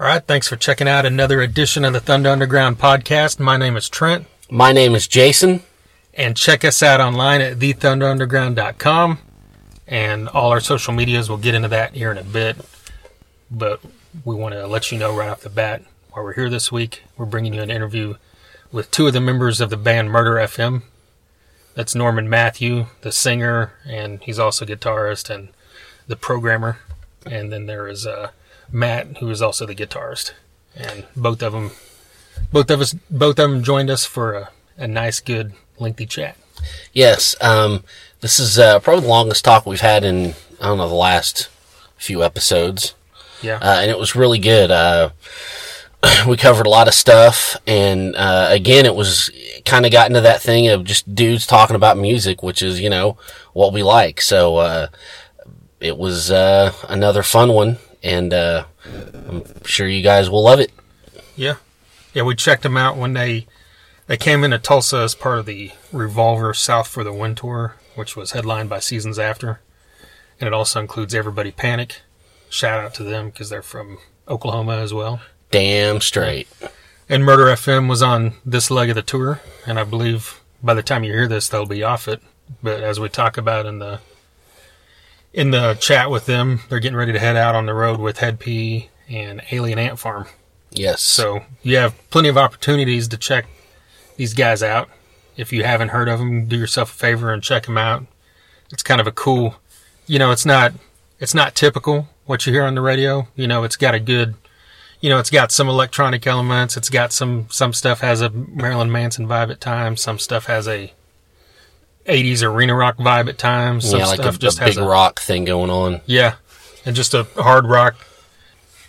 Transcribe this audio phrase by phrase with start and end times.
[0.00, 3.38] All right, thanks for checking out another edition of the Thunder Underground podcast.
[3.38, 5.62] My name is Trent, My name is Jason.
[6.14, 9.18] and check us out online at thethunderunderground.com
[9.86, 11.28] and all our social medias.
[11.28, 12.56] We'll get into that here in a bit,
[13.50, 13.82] but
[14.24, 15.82] we want to let you know right off the bat
[16.12, 18.14] while we're here this week, we're bringing you an interview
[18.72, 20.82] with two of the members of the band Murder FM.
[21.74, 25.50] That's Norman Matthew, the singer, and he's also guitarist and
[26.06, 26.78] the programmer.
[27.26, 28.30] And then there is uh,
[28.72, 30.32] Matt, who is also the guitarist.
[30.76, 31.72] And both of them,
[32.52, 36.36] both of us, both of them joined us for a, a nice, good, lengthy chat.
[36.92, 37.84] Yes, um,
[38.20, 41.48] this is uh, probably the longest talk we've had in I don't know the last
[41.96, 42.94] few episodes,
[43.40, 44.70] Yeah, uh, and it was really good.
[44.70, 45.10] Uh,
[46.28, 49.30] we covered a lot of stuff, and uh, again, it was
[49.64, 52.90] kind of got into that thing of just dudes talking about music, which is you
[52.90, 53.16] know
[53.54, 54.20] what we like.
[54.20, 54.86] So uh,
[55.80, 60.72] it was uh, another fun one, and uh, I'm sure you guys will love it.
[61.36, 61.56] yeah,
[62.14, 62.22] yeah.
[62.22, 63.46] We checked them out when they
[64.06, 68.16] they came into Tulsa as part of the Revolver South for the Win tour, which
[68.16, 69.60] was headlined by Seasons After,
[70.40, 72.00] and it also includes Everybody Panic.
[72.48, 75.20] Shout out to them because they're from Oklahoma as well.
[75.50, 76.48] Damn straight.
[77.08, 80.82] And Murder FM was on this leg of the tour, and I believe by the
[80.82, 82.22] time you hear this, they'll be off it.
[82.62, 84.00] But as we talk about in the
[85.32, 88.18] in the chat with them, they're getting ready to head out on the road with
[88.18, 90.26] Hed P and Alien Ant Farm.
[90.70, 91.02] Yes.
[91.02, 93.46] So you have plenty of opportunities to check
[94.16, 94.88] these guys out.
[95.36, 98.06] If you haven't heard of them, do yourself a favor and check them out.
[98.72, 99.56] It's kind of a cool,
[100.06, 100.72] you know, it's not
[101.18, 103.28] it's not typical what you hear on the radio.
[103.34, 104.34] You know, it's got a good,
[105.00, 106.76] you know, it's got some electronic elements.
[106.76, 110.00] It's got some some stuff has a Marilyn Manson vibe at times.
[110.00, 110.92] Some stuff has a
[112.06, 113.88] 80s arena rock vibe at times.
[113.88, 116.00] Some yeah, like a, stuff a just big has a rock thing going on.
[116.06, 116.36] yeah,
[116.84, 117.96] and just a hard rock.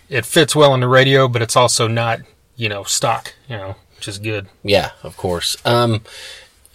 [0.09, 2.19] It fits well on the radio, but it's also not,
[2.55, 3.33] you know, stock.
[3.47, 4.47] You know, which is good.
[4.63, 5.57] Yeah, of course.
[5.65, 6.01] Um,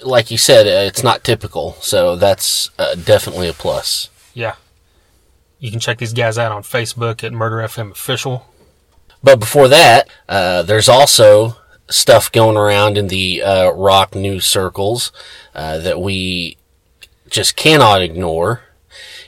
[0.02, 4.08] like you said, uh, it's not typical, so that's uh, definitely a plus.
[4.34, 4.54] Yeah,
[5.58, 8.46] you can check these guys out on Facebook at Murder FM Official.
[9.22, 11.56] But before that, uh, there's also
[11.88, 15.12] stuff going around in the uh, rock news circles
[15.54, 16.56] uh, that we
[17.28, 18.62] just cannot ignore,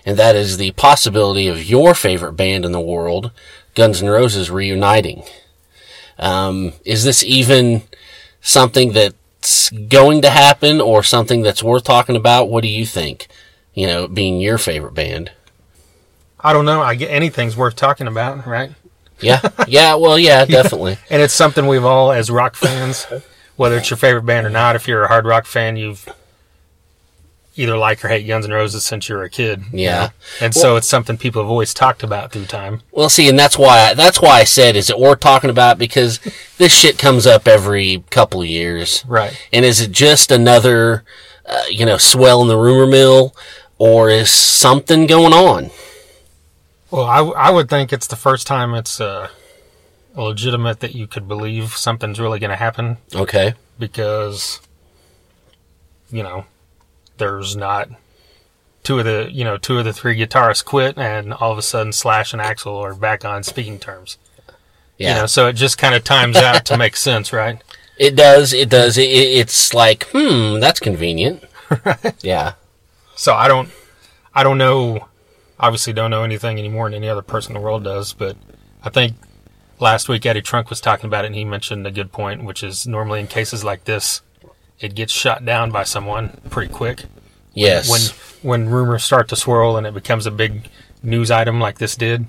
[0.05, 3.31] and that is the possibility of your favorite band in the world,
[3.75, 5.23] Guns N' Roses, reuniting.
[6.19, 7.83] Um, is this even
[8.41, 12.49] something that's going to happen, or something that's worth talking about?
[12.49, 13.29] What do you think?
[13.75, 15.31] You know, being your favorite band.
[16.41, 16.81] I don't know.
[16.81, 18.71] I get anything's worth talking about, right?
[19.21, 20.99] Yeah, yeah, well, yeah, definitely.
[21.11, 23.07] And it's something we've all, as rock fans,
[23.57, 26.09] whether it's your favorite band or not, if you're a hard rock fan, you've
[27.57, 29.65] either like or hate Guns N' Roses since you were a kid.
[29.73, 29.99] you Yeah.
[30.01, 30.09] know?
[30.41, 32.83] And so it's something people have always talked about through time.
[32.93, 36.21] Well, see, and that's why that's why I said is it worth talking about because
[36.59, 39.37] this shit comes up every couple of years, Right.
[39.53, 41.03] and is it just another,
[41.47, 43.35] uh, you know, swell in the rumor mill,
[43.77, 45.71] or is something going on?
[46.91, 49.29] Well, I, I would think it's the first time it's uh,
[50.15, 54.61] legitimate that you could believe something's really going to happen Okay, because,
[56.11, 56.47] you know,
[57.19, 57.89] there's not
[58.83, 61.63] two of the, you know, two of the three guitarists quit and all of a
[61.63, 64.17] sudden Slash and Axl are back on speaking terms.
[64.97, 67.63] yeah, You know, so it just kind of times out to make sense, right?
[67.99, 68.97] it does, it does.
[68.97, 71.45] It, it, it's like, hmm, that's convenient.
[72.23, 72.55] Yeah,
[73.15, 73.69] So I don't,
[74.35, 75.07] I don't know,
[75.61, 78.37] obviously don't know anything any more than any other person in the world does, but
[78.83, 79.17] I think
[79.81, 82.63] last week Eddie Trunk was talking about it and he mentioned a good point, which
[82.63, 84.23] is normally in cases like this,
[84.81, 87.05] it gets shot down by someone pretty quick.
[87.53, 87.91] yes,
[88.43, 90.69] When, when rumors start to swirl and it becomes a big
[91.03, 92.27] news item like this did,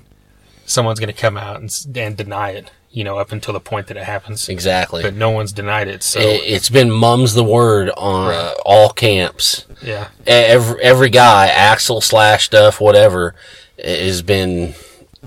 [0.66, 3.86] someone's going to come out and, and deny it, you know, up until the point
[3.86, 4.48] that it happens.
[4.48, 5.02] exactly.
[5.02, 6.02] But no one's denied it.
[6.02, 9.66] So, it, it's been mum's the word on uh, all camps.
[9.82, 10.08] yeah.
[10.26, 13.34] Every every guy, Axl slash stuff, whatever,
[13.82, 14.74] has been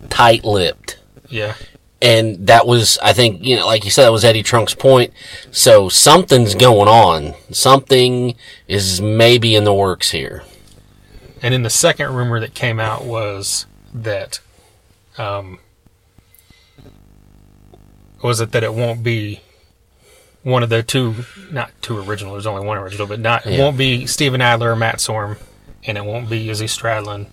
[0.10, 1.00] tight lipped.
[1.30, 1.56] Yeah.
[2.02, 5.14] And that was, I think, you know, like you said, that was Eddie Trunk's point.
[5.52, 7.34] So something's going on.
[7.50, 8.36] Something
[8.68, 10.44] is maybe in the works here.
[11.42, 14.42] And then the second rumor that came out was that,
[15.18, 15.60] um,
[18.24, 19.42] was it that it won't be
[20.44, 21.14] one of the two,
[21.52, 23.60] not two original, there's only one original, but not, it Yeah.
[23.60, 25.38] won't be Steven Adler or Matt Sorum,
[25.86, 27.28] and it won't be Izzy Stradlin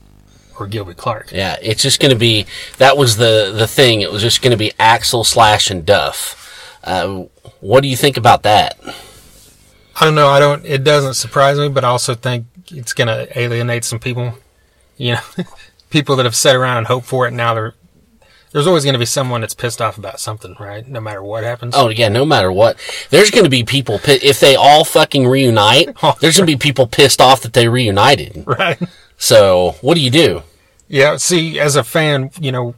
[0.59, 1.33] or Gilby Clarke.
[1.33, 2.47] Yeah, it's just going to be,
[2.79, 4.01] that was the, the thing.
[4.03, 6.37] It was just going to be Axl slash and Duff.
[6.85, 7.25] Uh,
[7.61, 8.79] what do you think about that?
[10.01, 10.29] I don't know.
[10.29, 10.65] I don't.
[10.65, 14.35] It doesn't surprise me, but I also think it's going to alienate some people.
[14.97, 15.21] You know,
[15.91, 17.53] people that have sat around and hoped for it now.
[17.53, 17.75] They're
[18.53, 20.87] there's always going to be someone that's pissed off about something, right?
[20.87, 21.75] No matter what happens.
[21.77, 22.77] Oh yeah, no matter what,
[23.11, 25.95] there's going to be people if they all fucking reunite.
[26.03, 28.43] Oh, there's going to be people pissed off that they reunited.
[28.47, 28.79] right.
[29.17, 30.43] So what do you do?
[30.89, 31.17] Yeah.
[31.19, 32.75] See, as a fan, you know,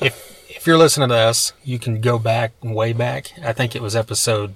[0.00, 3.32] if if you're listening to us, you can go back way back.
[3.44, 4.54] I think it was episode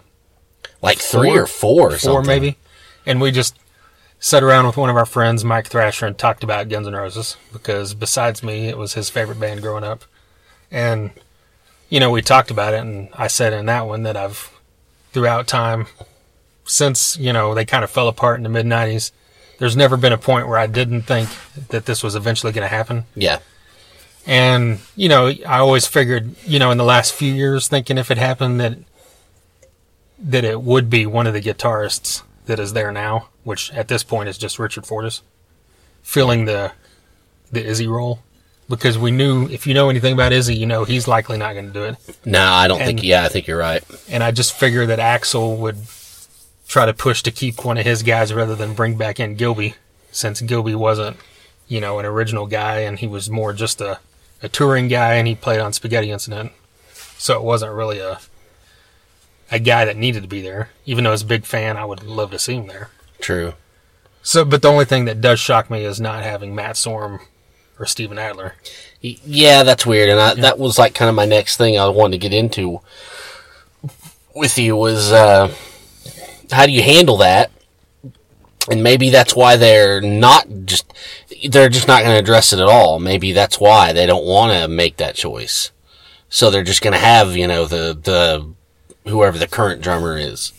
[0.81, 2.27] Like three Four- or four or four, something.
[2.29, 2.57] maybe,
[3.05, 3.59] and we just
[4.21, 7.37] sat around with one of our friends, Mike Thrasher, and talked about Guns N' Roses
[7.53, 10.05] because besides me, it was his favorite band growing up,
[10.71, 11.11] and
[11.89, 14.53] you know, we talked about it, and I said in that one that I've
[15.13, 15.87] throughout time
[16.65, 19.13] since you know they kind of fell apart in the mid '90s.
[19.59, 21.31] There's never been a point where I didn't think
[21.69, 23.05] that this was eventually going to happen.
[23.15, 23.39] Yeah,
[24.27, 28.11] And, you know, I always figured, you know, in the last few years, thinking if
[28.11, 28.77] it happened that
[30.19, 34.03] that it would be one of the guitarists that is there now, which at this
[34.03, 35.23] point is just Richard Fortus,
[36.03, 36.73] filling the
[37.51, 38.21] the Izzy role.
[38.69, 41.69] Because we knew if you know anything about Izzy, you know he's likely not going
[41.69, 41.97] to do it.
[42.25, 43.03] no, I don't think.
[43.03, 43.85] Yeah, I think you're right.
[44.09, 45.77] And I just figured that Axl would
[46.67, 49.77] try to push to keep one of his guys rather than bring back in Gilby,
[50.11, 51.17] since Gilby wasn't,
[51.69, 54.01] you know, an original guy and he was more just a,
[54.43, 56.51] a touring guy and he played on Spaghetti Incident.
[57.19, 58.19] So it wasn't really a
[59.51, 60.71] a guy that needed to be there.
[60.85, 62.91] Even though as a big fan, I would love to see him there.
[63.21, 63.55] True.
[64.23, 67.21] So, but the only thing that does shock me is not having Matt Sorum
[67.79, 68.55] or Steven Adler.
[69.01, 72.13] Yeah, that's weird, and I, that was like kind of my next thing I wanted
[72.13, 72.81] to get into
[74.35, 75.53] with you was uh,
[76.51, 77.51] how do you handle that?
[78.69, 80.93] And maybe that's why they're not just
[81.49, 82.99] they're just not going to address it at all.
[82.99, 85.71] Maybe that's why they don't want to make that choice.
[86.29, 90.53] So they're just going to have you know the the whoever the current drummer is.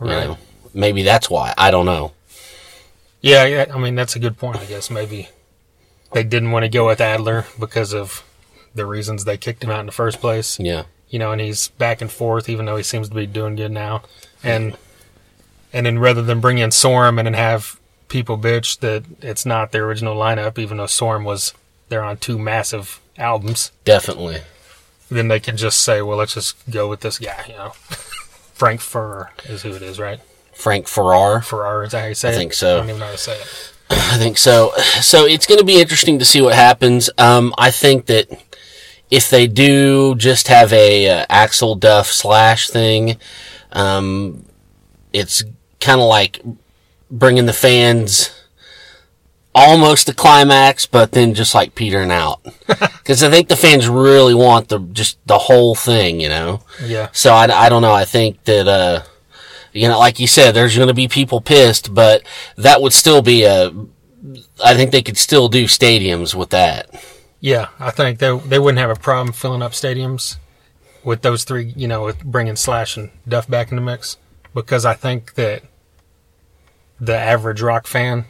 [0.00, 0.26] You Right.
[0.26, 0.38] know,
[0.74, 1.54] maybe that's why.
[1.56, 2.12] I don't know.
[3.20, 4.56] Yeah, yeah, I mean that's a good point.
[4.58, 5.28] I guess maybe
[6.12, 8.22] they didn't want to go with Adler because of
[8.74, 10.58] the reasons they kicked him out in the first place.
[10.60, 10.84] Yeah.
[11.08, 13.72] You know, and he's back and forth, even though he seems to be doing good
[13.72, 14.02] now.
[14.42, 14.76] And
[15.72, 19.72] and then rather than bring in Sorum and then have people bitch that it's not
[19.72, 21.52] the original lineup, even though Sorum was
[21.88, 24.40] there on two massive albums, Definitely.
[25.10, 27.44] then they can just say, well, let's just go with this guy.
[27.48, 27.70] You know,
[28.54, 30.20] Frank Ferrer is who it is, right?
[30.52, 31.42] Frank Farrar.
[31.42, 32.36] Farrar is that how you say I it?
[32.36, 32.76] think so.
[32.76, 33.72] I don't even know how to say it.
[33.90, 34.72] I think so.
[35.00, 37.10] So it's going to be interesting to see what happens.
[37.18, 38.28] Um, I think that
[39.10, 43.18] if they do just have a uh, Axl Duff slash thing,
[43.72, 44.44] um,
[45.12, 45.44] it's
[45.80, 46.42] kind of like
[47.10, 48.30] bringing the fans
[49.54, 52.40] almost the climax, but then just like petering out.
[53.06, 56.62] Because I think the fans really want the just the whole thing, you know.
[56.84, 57.08] Yeah.
[57.12, 57.92] So I, I don't know.
[57.92, 59.02] I think that, uh,
[59.76, 62.22] you know, like you said, there's going to be people pissed, but
[62.56, 63.72] that would still be a,
[64.64, 67.02] I think they could still do stadiums with that.
[67.40, 70.36] Yeah, I think they they wouldn't have a problem filling up stadiums
[71.04, 71.72] with those three.
[71.76, 74.16] You know, with bringing Slash and Duff back in the mix,
[74.54, 75.62] because I think that
[76.98, 78.24] the average rock fan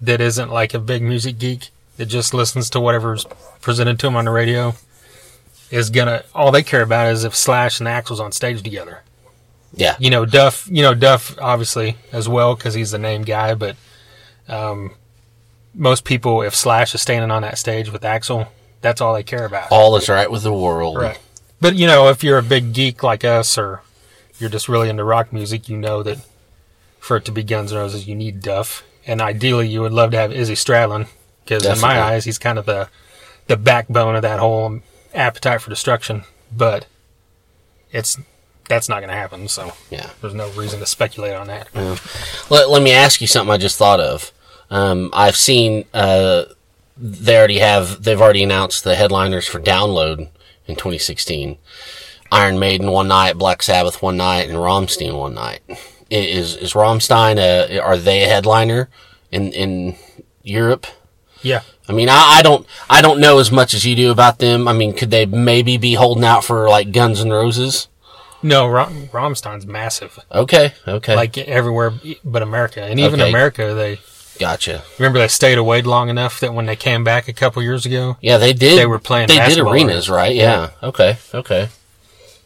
[0.00, 3.24] that isn't like a big music geek that just listens to whatever's
[3.60, 4.74] presented to them on the radio
[5.70, 9.02] is gonna all they care about is if Slash and Axl's on stage together.
[9.76, 9.96] Yeah.
[9.98, 10.68] You know, Duff.
[10.70, 13.76] You know, Duff obviously as well because he's the name guy, but
[14.48, 14.92] um,
[15.74, 18.48] most people, if Slash is standing on that stage with Axl,
[18.80, 19.70] that's all they care about.
[19.70, 20.96] All is right with the world.
[20.96, 21.18] Right.
[21.60, 23.82] But you know, if you're a big geek like us, or
[24.38, 26.18] you're just really into rock music, you know that
[26.98, 30.10] for it to be Guns N' Roses, you need Duff, and ideally, you would love
[30.10, 31.08] to have Izzy Stradlin
[31.44, 32.88] because in my eyes, he's kind of the
[33.46, 34.80] the backbone of that whole
[35.14, 36.24] Appetite for Destruction.
[36.54, 36.86] But
[37.92, 38.18] it's
[38.68, 40.10] that's not going to happen, so Yeah.
[40.20, 41.68] there's no reason to speculate on that.
[42.50, 44.32] Let, let me ask you something I just thought of.
[44.70, 46.44] Um, I've seen, uh,
[46.96, 50.28] they already have, they've already announced the headliners for Download
[50.66, 51.58] in 2016.
[52.32, 55.60] Iron Maiden one night, Black Sabbath one night, and Rammstein one night.
[56.10, 58.88] Is, is Rammstein a, are they a headliner
[59.30, 59.96] in, in
[60.42, 60.86] Europe?
[61.42, 64.38] Yeah, I mean, I, I don't, I don't know as much as you do about
[64.38, 64.66] them.
[64.66, 67.86] I mean, could they maybe be holding out for like Guns N' Roses?
[68.42, 73.30] No, Ram- Rammstein's massive, Okay, okay, like everywhere but America, and even Okay.
[73.30, 73.98] America, they
[74.38, 74.82] gotcha.
[74.98, 78.16] remember they stayed away long enough that when they came back a couple years ago,
[78.20, 78.78] Yeah, they did.
[78.78, 80.34] They were playing They did arenas, right?
[80.34, 80.70] Yeah.
[80.82, 81.16] Okay.
[81.34, 81.68] Okay.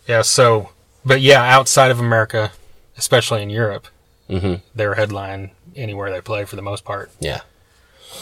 [0.07, 0.71] Yeah, so,
[1.05, 2.53] but yeah, outside of America,
[2.97, 3.87] especially in Europe,
[4.29, 7.11] hmm they're headline anywhere they play for the most part.
[7.21, 7.41] Yeah.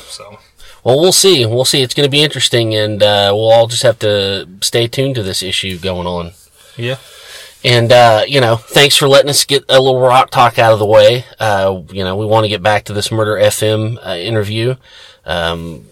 [0.08, 0.38] So,
[0.84, 1.44] Well, we'll see.
[1.46, 1.82] We'll see.
[1.82, 5.22] It's going to be interesting, and uh, we'll all just have to stay tuned to
[5.22, 6.32] this issue going on.
[6.76, 6.96] yeah,
[7.64, 10.78] And uh, you know, thanks for letting us get a little rock talk out of
[10.78, 11.24] the way.
[11.40, 14.76] Uh, you know, we want to get back to this Murder FM uh, interview.
[15.24, 15.86] Um,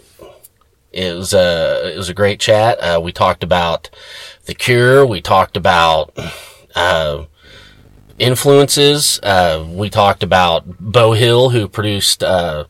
[0.93, 2.79] It was a it was a great chat.
[2.79, 3.91] Uh, we talked about
[4.47, 5.05] the Cure.
[5.05, 6.17] We talked about
[6.75, 7.25] uh,
[8.19, 9.21] influences.
[9.23, 12.65] Uh, we talked about Beau Hill, who produced uh,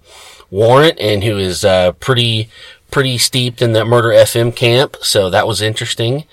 [0.50, 2.48] Warrant and who is uh, pretty
[2.90, 4.96] pretty steeped in the Murder FM camp.
[5.02, 6.24] So that was interesting.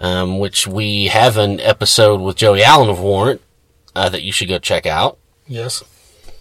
[0.00, 3.40] Um, which we have an episode with Joey Allen of Warrant
[3.96, 5.18] uh, that you should go check out.
[5.48, 5.82] Yes.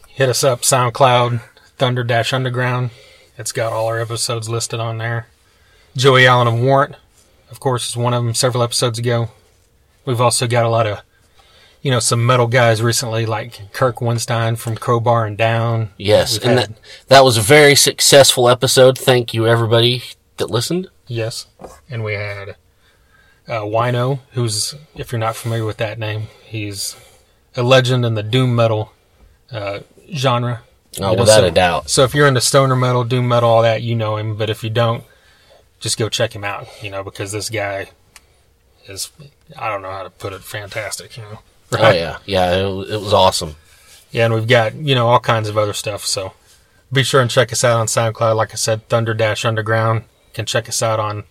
[0.10, 1.42] Hit us up, SoundCloud,
[1.78, 2.92] Thunder Dash Underground.
[3.36, 5.26] It's got all our episodes listed on there.
[5.96, 6.98] Joey Allen of Warrant,
[7.50, 9.30] of course, is one of them several episodes ago.
[10.06, 11.02] We've also got a lot of,
[11.82, 15.90] you know, some metal guys recently, like Kirk Windstein from Crowbar and Down.
[15.98, 19.00] Yes, We've and had- that that was a very successful episode.
[19.00, 20.04] Thank you everybody
[20.38, 20.90] that listened.
[21.08, 21.48] Yes.
[21.90, 22.56] And we had
[23.48, 26.96] uh, Wino, who's, if you're not familiar with that name, he's
[27.56, 28.92] a legend in the doom metal
[29.52, 29.80] uh,
[30.14, 30.62] genre.
[31.00, 31.90] Oh, without so- a doubt.
[31.90, 34.36] So if you're into stoner metal, doom metal, all that, you know him.
[34.36, 35.04] But if you don't,
[35.80, 37.90] just go check him out, you know, because this guy
[38.88, 39.12] is,
[39.58, 41.40] I don't know how to put it, fantastic, you know.
[41.74, 43.56] Oh yeah, yeah, it, it was awesome.
[44.12, 46.06] Yeah, and we've got, you know, all kinds of other stuff.
[46.06, 46.34] So
[46.92, 48.36] be sure and check us out on SoundCloud.
[48.36, 50.02] Like I said, Thunder Dash Underground.
[50.02, 51.26] You can check us out on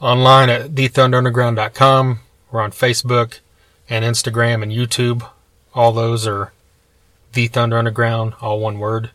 [0.00, 2.20] online at thethunderunderground.com.
[2.50, 3.40] We're on Facebook
[3.88, 5.28] and Instagram and YouTube.
[5.74, 6.52] All those are
[7.32, 9.10] The Thunder Underground, all one word.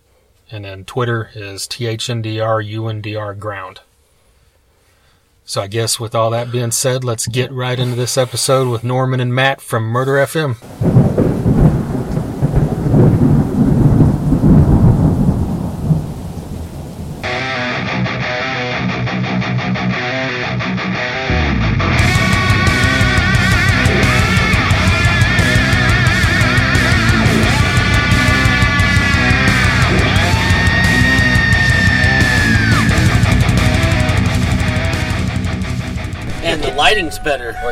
[0.51, 3.80] And then Twitter is THNDRUNDR Ground.
[5.44, 8.84] So I guess with all that being said, let's get right into this episode with
[8.84, 11.14] Norman and Matt from Murder FM.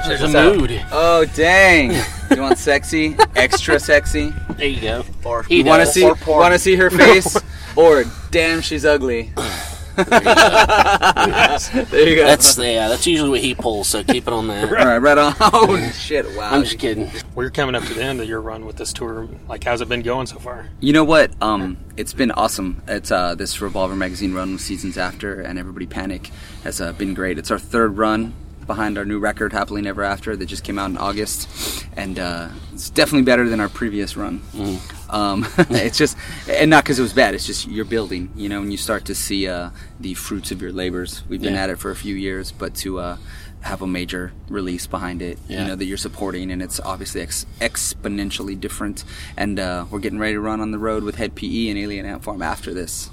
[0.04, 0.18] Better.
[0.18, 0.58] There's a this out.
[0.58, 0.86] mood.
[0.92, 1.92] Oh dang!
[2.36, 3.16] You want sexy?
[3.36, 4.34] Extra sexy?
[4.58, 5.06] There you go.
[5.24, 6.04] Or You want to see?
[6.28, 7.38] Want to see her face?
[7.76, 9.32] Or damn, she's ugly.
[9.96, 10.08] there
[12.08, 12.24] you go.
[12.24, 12.88] That's yeah.
[12.88, 13.88] That's usually what he pulls.
[13.88, 14.66] So keep it on that.
[14.66, 15.00] all right.
[15.00, 15.34] Right on.
[15.42, 16.26] Oh shit!
[16.36, 16.52] Wow.
[16.52, 17.10] I'm just kidding.
[17.34, 19.28] We're coming up to the end of your run with this tour.
[19.48, 20.70] Like, how's it been going so far?
[20.82, 21.32] You know what?
[21.42, 22.84] Um, it's been awesome.
[22.88, 26.30] It's uh, this Revolver magazine run with seasons after, and Everybody Panic
[26.64, 27.40] has uh, been great.
[27.40, 28.34] It's our third run
[28.68, 32.50] behind our new record, Happily Never After, that just came out in August, and uh,
[32.74, 34.42] it's definitely better than our previous run.
[35.10, 36.18] Um, it's just,
[36.50, 37.36] and not because it was bad.
[37.36, 40.62] It's just you're building, you know, and you start to see uh, the fruits of
[40.62, 41.24] your labors.
[41.30, 41.64] We've been Yeah.
[41.64, 43.18] at it for a few years, but to uh,
[43.62, 45.62] have a major release behind it, Yeah.
[45.62, 49.04] you know, that you're supporting, and it's obviously ex- exponentially different.
[49.38, 52.06] And uh, we're getting ready to run on the road with Hed PE and Alien
[52.06, 53.10] Ant Farm after this.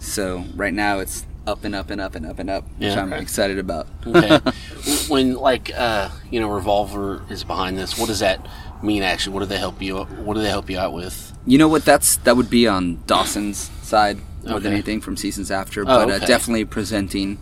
[0.00, 3.12] So right now it's up and up and up and up and up, which I'm
[3.12, 3.88] excited about.
[4.06, 4.38] Okay.
[5.08, 7.98] when like uh, you know, Revolver is behind this.
[7.98, 8.46] What does that
[8.82, 9.02] mean?
[9.02, 10.04] Actually, what do they help you?
[10.04, 11.32] What do they help you out with?
[11.46, 11.84] You know what?
[11.84, 16.10] That's that would be on Dawson's side more than anything from seasons after, Oh, but
[16.10, 17.38] uh, definitely presenting.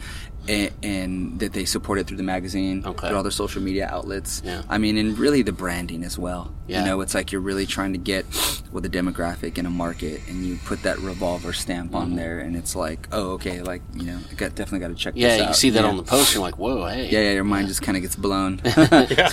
[0.51, 3.07] And, and that they support it through the magazine, Okay.
[3.07, 4.43] through all their social media outlets.
[4.45, 4.63] Yeah.
[4.69, 6.53] I mean, and really the branding as well.
[6.67, 6.81] Yeah.
[6.81, 8.27] You know, it's like you're really trying to get
[8.73, 11.97] with a demographic and a market, and you put that revolver stamp Mm-hmm.
[12.03, 14.95] on there, and it's like, oh, okay, like you know, I got, definitely got to
[14.95, 15.15] check.
[15.17, 15.57] Yeah, you out.
[15.57, 15.89] see that yeah.
[15.89, 16.35] on the poster.
[16.39, 17.09] You're like, whoa, hey.
[17.11, 18.59] Yeah, yeah, your mind just kind of gets blown.
[18.65, 18.83] so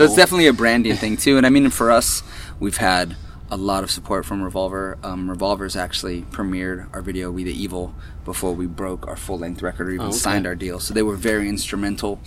[0.05, 1.37] it's definitely a branding thing too.
[1.37, 2.21] And I mean, for us,
[2.59, 3.15] we've had
[3.49, 4.97] a lot of support from Revolver.
[5.03, 7.93] Um, Revolver's actually premiered our video "We the Evil"
[8.25, 10.17] before we broke our full length record or even Oh, okay.
[10.17, 10.79] signed our deal.
[10.81, 12.19] So they were very instrumental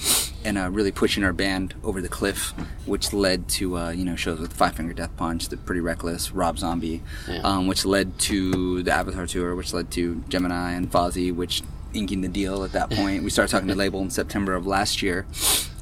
[0.45, 2.55] in uh, really pushing our band over the cliff,
[2.87, 6.33] which led to uh, you know shows with Five Finger Death Punch, The Pretty Reckless,
[6.33, 7.41] Rob Zombie, Yeah.
[7.43, 11.63] um, which led to the Avatar tour, which led to Gemini and Fozzy, which
[11.93, 13.23] inking the deal at that point.
[13.25, 15.27] We started talking to the label in September of last year,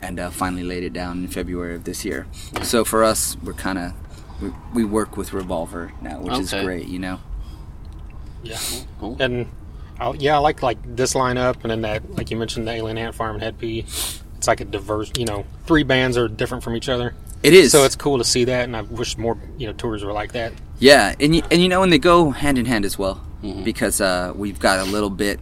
[0.02, 2.26] and uh, finally laid it down in February of this year.
[2.64, 3.92] So for us, we're kind of
[4.40, 6.87] we, we work with Revolver now, which is great.
[6.88, 7.21] You know.
[8.42, 8.59] Yeah.
[9.00, 9.16] Cool.
[9.21, 9.49] And
[9.99, 12.99] I, yeah, I like like this lineup, and then that, like you mentioned, the Alien
[12.99, 13.80] Ant Farm and Hed P.
[13.80, 17.73] It's like a diverse, you know, three bands are different from each other, It is.
[17.73, 18.62] so it's cool to see that.
[18.66, 20.52] And I wish more, you know, tours were like that.
[20.78, 23.62] Yeah, and you, and you know, and they go hand in hand as well Mm-hmm.
[23.64, 25.38] because uh, we've got a little bit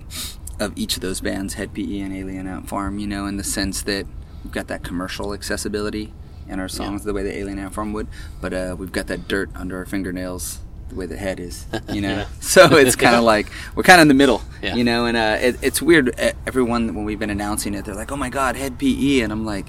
[0.60, 2.98] of each of those bands, Hed PE and Alien Ant Farm.
[2.98, 4.06] You know, in the sense that
[4.44, 6.12] we've got that commercial accessibility
[6.48, 8.06] in our songs the way the Alien Ant Farm would,
[8.40, 11.66] but uh, we've got that dirt under our fingernails the way the head is.
[11.92, 12.26] You know, Yeah.
[12.40, 14.42] so it's kind of like we're kind of in the middle.
[14.62, 14.74] Yeah.
[14.76, 16.14] You know, and uh, it, it's weird.
[16.46, 19.44] Everyone when we've been announcing it, they're like, "Oh my God, Hed PE," and I'm
[19.44, 19.66] like,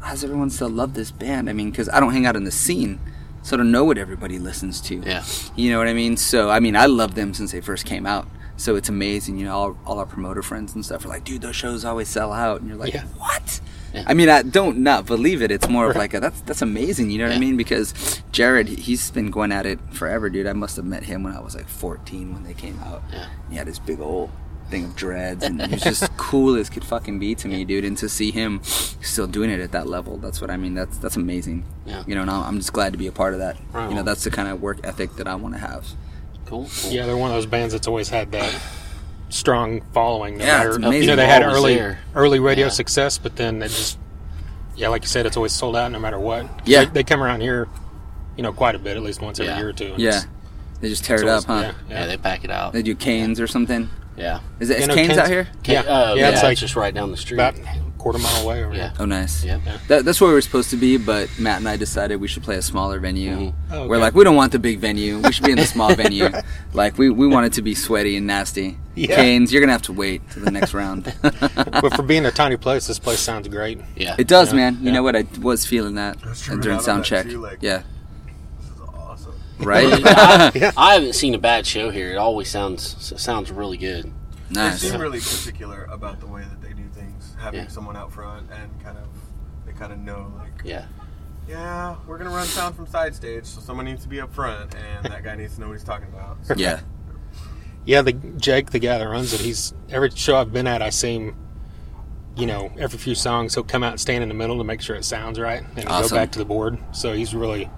[0.00, 2.44] "How does everyone still love this band?" I mean, because I don't hang out in
[2.44, 2.98] the scene.
[3.42, 4.96] So I don't know what everybody listens to.
[4.96, 5.24] Yeah.
[5.56, 6.16] You know what I mean?
[6.16, 8.26] So I mean, I love them since they first came out.
[8.56, 9.54] So it's amazing, you know.
[9.56, 12.60] All, all our promoter friends and stuff are like, "Dude, those shows always sell out,"
[12.60, 13.04] and you're like, Yeah.
[13.16, 13.60] "What?"
[13.92, 14.04] Yeah.
[14.06, 15.50] I mean, I don't not believe it.
[15.50, 17.10] It's more of like a, that's that's amazing.
[17.10, 17.56] You know what I mean?
[17.56, 20.46] Because Jared, he's been going at it forever, dude.
[20.46, 23.02] I must have met him when I was like 14 when they came out.
[23.12, 23.26] Yeah.
[23.50, 24.30] He had his big old
[24.70, 27.84] thing of dreads, and he was just cool as could fucking be to me, dude.
[27.84, 30.74] And to see him still doing it at that level, that's what I mean.
[30.74, 31.64] That's that's amazing.
[31.86, 32.04] Yeah.
[32.06, 33.56] You know, and I'm I'm just glad to be a part of that.
[33.72, 35.86] Right You know, that's the kind of work ethic that I want to have.
[36.44, 36.68] Cool.
[36.82, 36.90] cool.
[36.90, 38.54] Yeah, they're one of those bands that's always had that
[39.28, 40.38] strong following.
[40.38, 41.00] No Yeah, matter, it's amazing.
[41.02, 41.98] You know, they had early there.
[42.14, 42.70] early radio Yeah.
[42.70, 43.98] success, but then they just,
[44.76, 46.46] yeah, like you said, it's always sold out no matter what.
[46.64, 46.84] Yeah.
[46.84, 47.68] they, they come around here,
[48.36, 49.58] you know, quite a bit, at least once every Yeah.
[49.58, 49.92] year or two.
[49.92, 50.20] and Yeah.
[50.80, 51.72] They just tear it's it up, always- huh?
[51.88, 52.06] Yeah, Yeah, yeah.
[52.06, 52.72] they pack it out.
[52.72, 53.90] They do Cain's or something.
[54.16, 54.40] Yeah.
[54.60, 55.48] Is it You know, Cain's Cain's- out here?
[55.64, 57.36] Yeah, Uh, yeah, it's like just right down the street.
[57.36, 57.62] about a
[57.98, 58.64] quarter mile away.
[58.64, 58.92] Over Yeah.
[58.98, 59.44] Oh, nice.
[59.44, 59.58] Yeah.
[59.88, 62.42] That, that's where we were supposed to be, but Matt and I decided we should
[62.42, 63.36] play a smaller venue.
[63.36, 63.54] Mhm.
[63.72, 65.18] Oh, We're like, we don't want the big venue.
[65.18, 66.28] We should be in the small venue.
[66.72, 68.78] Like, we, we want it to be sweaty and nasty.
[68.94, 69.16] Yeah.
[69.16, 71.12] Cain's, you're going to have to wait to the next round.
[71.22, 73.80] but for being a tiny place, this place sounds great.
[73.96, 74.14] Yeah.
[74.18, 74.78] it does, Yeah, man.
[74.80, 74.92] You yeah.
[74.92, 75.14] know what?
[75.16, 77.26] I was feeling that That's during sound check.
[77.26, 77.82] too, like- yeah.
[78.60, 79.34] This is awesome.
[79.58, 79.86] Right?
[80.04, 82.12] I, I haven't seen a bad show here.
[82.12, 84.12] It always sounds sounds really good.
[84.50, 84.80] Nice.
[84.80, 84.92] They nice.
[84.92, 86.57] seem really particular about the way that they do things.
[87.38, 87.68] Having Yeah.
[87.68, 89.06] someone out front and kind of
[89.66, 90.86] they kind of know like Yeah.
[91.48, 94.74] yeah, we're gonna run sound from side stage, so someone needs to be up front,
[94.74, 96.38] and that guy needs to know what he's talking about.
[96.42, 96.80] So Yeah.
[97.84, 100.90] Yeah, the Jake, the guy that runs it, he's every show I've been at, I
[100.90, 101.36] see him.
[102.36, 104.80] You know, every few songs, he'll come out and stand in the middle to make
[104.80, 106.10] sure it sounds right, and Awesome.
[106.10, 106.78] go back to the board.
[106.92, 107.68] So he's really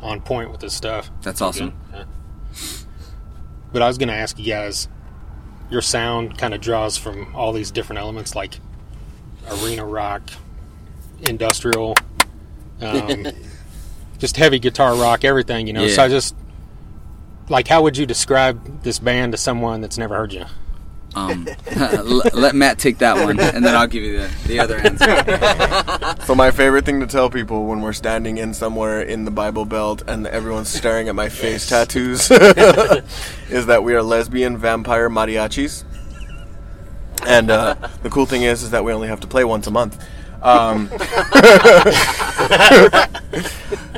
[0.00, 1.08] on point with his stuff.
[1.22, 1.72] That's awesome.
[1.92, 2.04] Yeah.
[3.72, 4.88] But I was going to ask you guys,
[5.70, 8.58] your sound kind of draws from all these different elements, like
[9.50, 10.22] arena rock,
[11.22, 11.94] industrial,
[12.80, 13.26] um,
[14.18, 15.66] just heavy guitar rock, everything.
[15.66, 16.34] You know, so I just
[17.48, 20.44] like, how would you describe this band to someone that's never heard you?
[21.14, 21.46] Um,
[22.32, 26.24] let Matt take that one, and then I'll give you the, the other answer.
[26.24, 29.64] So my favorite thing to tell people when we're standing in somewhere in the Bible
[29.64, 35.84] Belt and everyone's staring at my face tattoos is that we are lesbian vampire mariachis.
[37.26, 39.70] And uh, the cool thing is, is that we only have to play once a
[39.70, 40.02] month.
[40.42, 40.88] Um,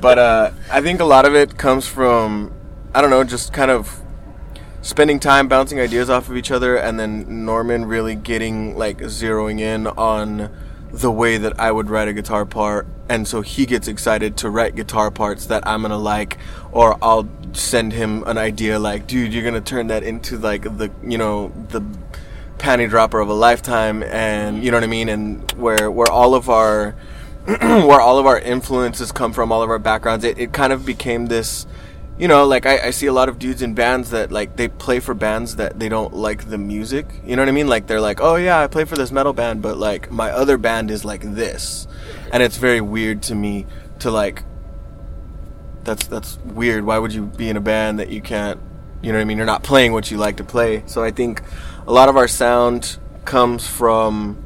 [0.03, 2.53] but uh, I think a lot of it comes from,
[2.95, 4.03] I don't know, just kind of
[4.85, 9.59] spending time bouncing ideas off of each other and then Norman really getting like zeroing
[9.59, 10.55] in on
[10.93, 14.51] the way that I would write a guitar part and so he gets excited to
[14.51, 16.37] write guitar parts that I'm gonna like
[16.71, 20.91] or I'll send him an idea like dude you're gonna turn that into like the
[21.03, 21.81] you know the
[22.59, 26.35] panty dropper of a lifetime and you know what I mean and where where all
[26.35, 26.93] of our
[27.47, 30.87] where all of our influences come from all of our backgrounds it, it kind of
[30.87, 31.67] became this
[32.17, 34.69] you know, like I, I see a lot of dudes in bands that like they
[34.69, 37.07] play for bands that they don't like the music.
[37.25, 37.67] You know what I mean?
[37.67, 40.57] Like they're like, oh yeah, I play for this metal band, but like my other
[40.57, 41.89] band is like this,
[42.33, 43.67] and it's very weird to me
[44.01, 44.45] to like.
[45.83, 46.85] That's that's weird.
[46.85, 48.61] Why would you be in a band that you can't?
[49.03, 49.37] You know what I mean?
[49.37, 50.83] You're not playing what you like to play.
[50.87, 51.43] So I think
[51.87, 54.43] a lot of our sound comes from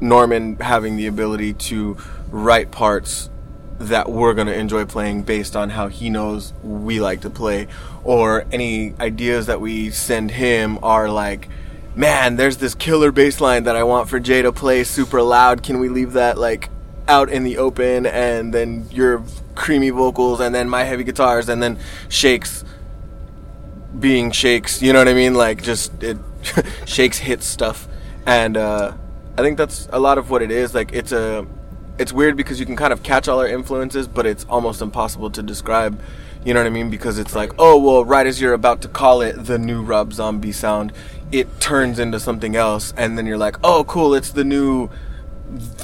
[0.00, 1.96] Norman having the ability to
[2.30, 3.30] write parts
[3.78, 7.68] that we're going to enjoy playing based on how he knows we like to play.
[8.02, 11.48] Or any ideas that we send him are like
[11.96, 15.62] man there's this killer bass line that I want for Jay to play super loud.
[15.62, 16.70] Can we leave that like
[17.08, 18.06] out in the open?
[18.06, 19.22] And then your
[19.54, 22.64] creamy vocals and then my heavy guitars and then shakes
[23.98, 24.82] being shakes.
[24.82, 25.34] You know what i mean?
[25.34, 26.18] Like just it
[26.86, 27.88] shakes hits stuff.
[28.26, 28.94] And uh
[29.36, 30.74] i think that's a lot of what it is.
[30.74, 31.46] Like it's a
[31.98, 35.30] it's weird because you can kind of catch all our influences but it's almost impossible
[35.30, 36.00] to describe.
[36.44, 36.90] You know what i mean?
[36.90, 40.12] Because it's like oh well right as you're about to call it the new rob
[40.12, 40.92] zombie sound
[41.32, 42.92] it turns into something else.
[42.96, 44.90] And then you're like oh cool it's the new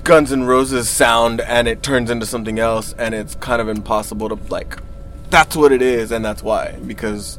[0.04, 2.94] guns N' roses sound and it turns into something else.
[2.98, 4.78] And it's kind of impossible to like
[5.30, 6.78] that's what it is and that's why.
[6.86, 7.38] Because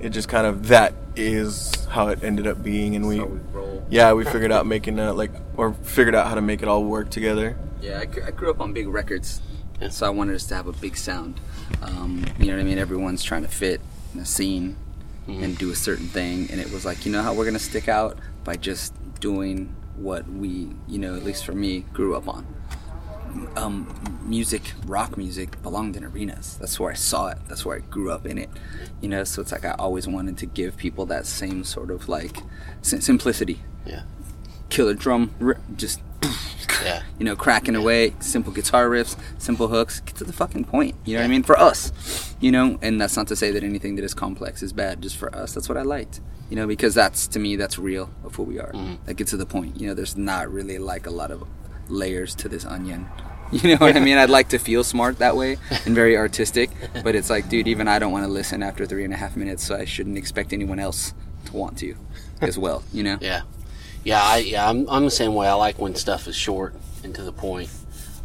[0.00, 3.22] it just kind of that is how it ended up being and we
[3.90, 6.84] yeah we figured out making it like or figured out how to make it all
[6.84, 9.40] work together Yeah, I, I grew up on big records,
[9.90, 11.40] so I wanted us to have a big sound.
[11.82, 12.78] Um, you know what I mean?
[12.78, 13.80] Everyone's trying to fit
[14.14, 14.76] in a scene
[15.26, 17.88] and do a certain thing, and it was like, you know how we're gonna stick
[17.88, 22.46] out by just doing what we, you know, at least for me, grew up on.
[23.56, 23.86] Um,
[24.24, 26.56] music, rock music, belonged in arenas.
[26.58, 27.38] That's where I saw it.
[27.48, 28.50] That's where I grew up in it.
[29.00, 32.08] You know, so it's like I always wanted to give people that same sort of
[32.08, 32.36] like
[32.82, 34.02] sim- simplicity Yeah.
[34.70, 36.00] killer drum, r- just
[36.84, 37.02] Yeah.
[37.18, 40.00] you know, cracking away, simple guitar riffs, simple hooks.
[40.00, 40.94] Get to the fucking point.
[41.04, 41.42] You know what I mean?
[41.42, 44.72] For us, you know, and that's not to say that anything that is complex is
[44.72, 45.00] bad.
[45.02, 46.20] Just for us, that's what I liked.
[46.50, 48.72] You know, because that's to me, that's real of who we are.
[49.06, 49.80] Like get to the point.
[49.80, 51.44] You know, there's not really like a lot of
[51.88, 53.08] layers to this onion.
[53.52, 54.16] You know what I mean?
[54.16, 56.70] I'd like to feel smart that way and very artistic,
[57.04, 59.36] but it's like, dude, even I don't want to listen after three and a half
[59.36, 61.12] minutes, so I shouldn't expect anyone else
[61.44, 61.94] to want to
[62.40, 62.82] as well.
[62.94, 63.18] You know?
[63.20, 63.42] Yeah,
[64.04, 64.66] yeah, I, yeah.
[64.66, 65.46] I'm, I'm the same way.
[65.48, 67.68] I like when stuff is short and to the point.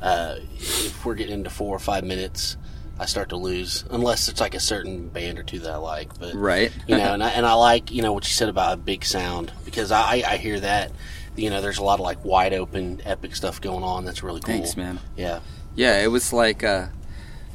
[0.02, 2.56] Uh, if we're getting into four or five minutes,
[2.98, 6.18] I start to lose, unless it's like a certain band or two that I like.
[6.18, 6.72] But Right.
[6.88, 9.04] you know, and I, and I like you know what you said about a big
[9.04, 10.94] sound because I, I hear that.
[11.38, 14.04] You know, there's a lot of like wide open, epic stuff going on.
[14.06, 14.54] That's really cool.
[14.56, 15.00] Thanks, man.
[15.16, 15.40] Yeah,
[15.76, 16.88] Yeah, it was like uh,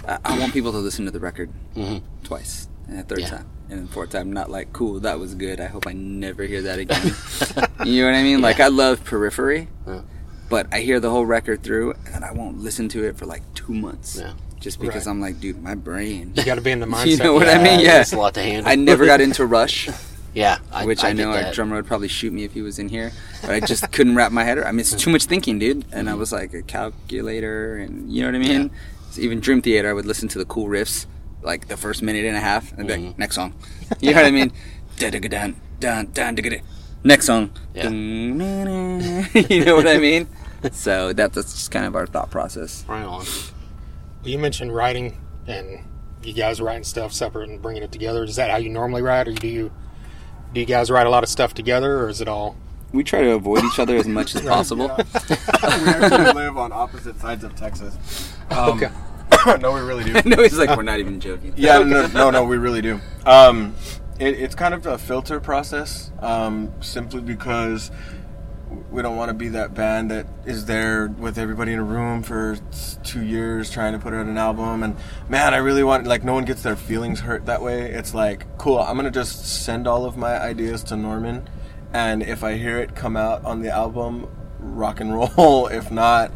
[0.07, 2.03] I I want people to listen to the record Mhm.
[2.25, 3.29] twice and a third Yeah.
[3.31, 4.33] time and then fourth time.
[4.33, 5.61] Not like cool, that was good.
[5.61, 7.03] I hope I never hear that again.
[7.85, 8.40] you know what I mean?
[8.40, 10.03] Like I love Periphery, Yeah.
[10.49, 13.42] but I hear the whole record through and I won't listen to it for like
[13.55, 14.16] two months.
[14.21, 14.33] Yeah.
[14.61, 15.11] Just because Right.
[15.12, 16.35] I'm like, dude, my brain.
[16.37, 17.07] You got to be in the mindset.
[17.07, 17.81] You know what I mean?
[17.81, 18.01] Yeah.
[18.03, 18.71] it's a lot to handle.
[18.71, 19.88] I never got into Rush,
[20.35, 21.55] yeah, I, which I, get know our that.
[21.55, 23.12] drummer would probably shoot me if he was in here.
[23.42, 24.68] But I just couldn't wrap my head around.
[24.68, 25.85] I mean, it's too much thinking, dude.
[25.92, 26.21] And I mm-hmm.
[26.21, 28.71] was like a calculator, and you know what I mean.
[29.11, 31.07] So even Dream Theater, I would listen to the cool riffs,
[31.42, 33.21] like the first minute and a half, and be like, mm-hmm.
[33.21, 33.55] next song.
[34.01, 34.53] You know what I mean?
[34.97, 36.61] Da-da-ga-dun, dun, dun, da-ga-da.
[37.05, 37.51] Next song.
[37.75, 37.88] Yeah.
[39.49, 40.29] You know what I mean?
[40.71, 42.85] So that, that's just kind of our thought process.
[42.87, 43.25] Right on.
[43.25, 45.18] Well, you mentioned writing,
[45.49, 45.81] and
[46.23, 48.23] you guys writing stuff separate and bringing it together.
[48.23, 49.73] Is that how you normally write, or do you
[50.52, 52.56] do you guys write a lot of stuff together, or is it all?
[52.92, 54.88] We try to avoid each other as much as possible.
[54.98, 55.34] we
[55.88, 58.34] actually live on opposite sides of Texas.
[58.50, 58.90] Um, Okay.
[59.60, 60.12] no, we really do.
[60.28, 61.54] no, he's like, we're not even joking.
[61.56, 63.00] Yeah, no, no, no, we really do.
[63.24, 63.74] Um,
[64.18, 67.90] it, it's kind of a filter process, um, simply because
[68.90, 72.22] we don't want to be that band that is there with everybody in a room
[72.22, 72.58] for
[73.02, 74.82] two years trying to put out an album.
[74.82, 74.96] And
[75.28, 77.90] man, I really want like no one gets their feelings hurt that way.
[77.90, 78.78] It's like cool.
[78.78, 81.48] I'm gonna just send all of my ideas to Norman,
[81.92, 85.66] and if I hear it come out on the album, rock and roll.
[85.72, 86.32] If not,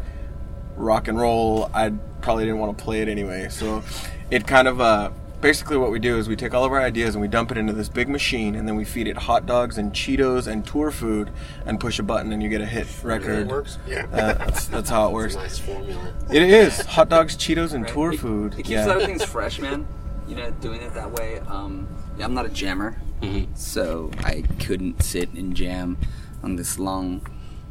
[0.75, 3.49] rock and roll, I probably didn't want to play it anyway.
[3.49, 3.83] So
[4.29, 7.15] it kind of uh, basically what we do is we take all of our ideas
[7.15, 9.77] and we dump it into this big machine, and then we feed it hot dogs
[9.77, 11.29] and Cheetos and tour food,
[11.65, 13.67] and push a button and you get a hit record.
[13.87, 14.05] Yeah.
[14.11, 15.35] Uh, that's, that's how it works.
[15.35, 16.13] Nice formula.
[16.31, 18.53] It is hot dogs, Cheetos, and tour It- food.
[18.53, 18.85] It keeps yeah.
[18.85, 19.87] a lot of things fresh, man.
[20.27, 21.39] You know, doing it that way.
[21.47, 23.47] Um, yeah, I'm not a jammer, Mhm.
[23.57, 25.97] so I couldn't sit and jam
[26.43, 27.25] on this long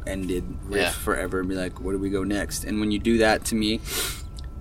[0.07, 0.91] ended riff Yeah.
[0.91, 2.63] forever and be like, where do we go next?
[2.63, 3.81] And when you do that, to me,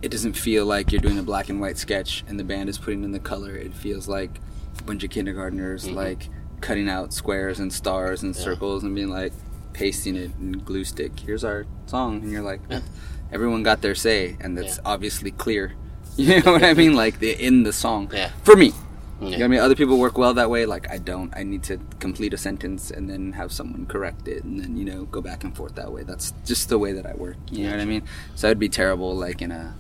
[0.03, 2.79] it doesn't feel like you're doing a black and white sketch and the band is
[2.79, 3.57] putting in the color.
[3.57, 4.41] It feels like
[4.79, 5.97] a bunch of kindergartners, mm-hmm.
[5.97, 6.29] like
[6.61, 9.33] cutting out squares and stars and circles and being like,
[9.77, 11.21] pasting it in glue stick.
[11.21, 12.61] Here's our song, and you're like,
[13.33, 14.83] everyone got their say, and that's Yeah.
[14.87, 15.73] obviously clear.
[16.19, 16.97] You know what I mean?
[16.97, 18.11] Like the in the song.
[18.11, 18.31] Yeah.
[18.43, 18.73] For me.
[19.21, 19.29] Yeah.
[19.29, 19.61] You know what I mean?
[19.61, 20.65] Other people work well that way.
[20.65, 21.31] Like I don't.
[21.37, 24.87] I need to complete a sentence and then have someone correct it, and then you
[24.87, 26.05] know go back and forth that way.
[26.05, 27.37] That's just the way that I work.
[27.51, 28.03] You know what I mean?
[28.35, 29.75] So I'd be terrible like in a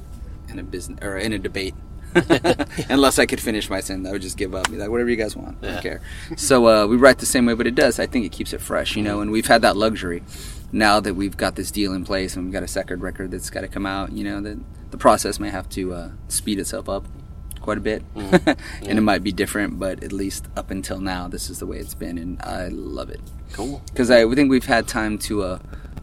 [0.58, 1.74] in a business or in a debate.
[2.88, 4.70] Unless I could finish my sentence, I would just give up.
[4.70, 5.58] Be like, whatever you guys want.
[5.62, 6.00] I don't care.
[6.36, 7.98] So uh, we write the same way, but it does.
[7.98, 9.20] I think it keeps it fresh, you know.
[9.20, 10.22] And we've had that luxury
[10.72, 13.50] now that we've got this deal in place and we've got a second record that's
[13.50, 14.12] got to come out.
[14.12, 14.58] You know that
[14.90, 17.04] the process may have to uh, speed itself up
[17.60, 18.56] quite a bit, and
[18.98, 19.78] it might be different.
[19.78, 23.10] But at least up until now, this is the way it's been, and I love
[23.10, 23.20] it
[23.52, 23.82] Cool.
[23.86, 25.58] because I think we've had time to uh,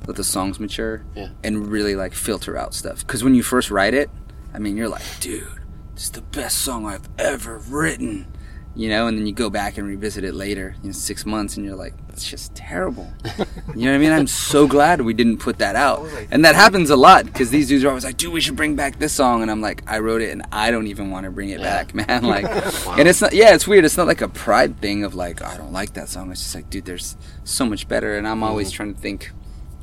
[0.05, 1.29] let the songs mature Yeah.
[1.43, 2.99] and really like filter out stuff.
[3.07, 4.09] Because when you first write it,
[4.53, 5.47] I mean, you're like, dude,
[5.95, 8.27] this is the best song I've ever written.
[8.75, 11.65] You know, and then you go back and revisit it later in six months, and
[11.65, 13.13] you're like, it's just terrible.
[13.75, 14.11] you know what I mean?
[14.11, 17.67] I'm so glad we didn't put that out, and that happens a lot because these
[17.67, 19.99] dudes are always like, dude, we should bring back this song, and I'm like, I
[19.99, 21.83] wrote it, and I don't even want to bring it Yeah.
[21.83, 22.23] back, man.
[22.23, 22.45] Like,
[22.97, 23.85] and it's not, yeah, it's weird.
[23.85, 26.31] It's not like a pride thing of like, I don't like that song.
[26.31, 28.75] It's just like, dude, there's so much better, and I'm always mm.
[28.75, 29.31] trying to think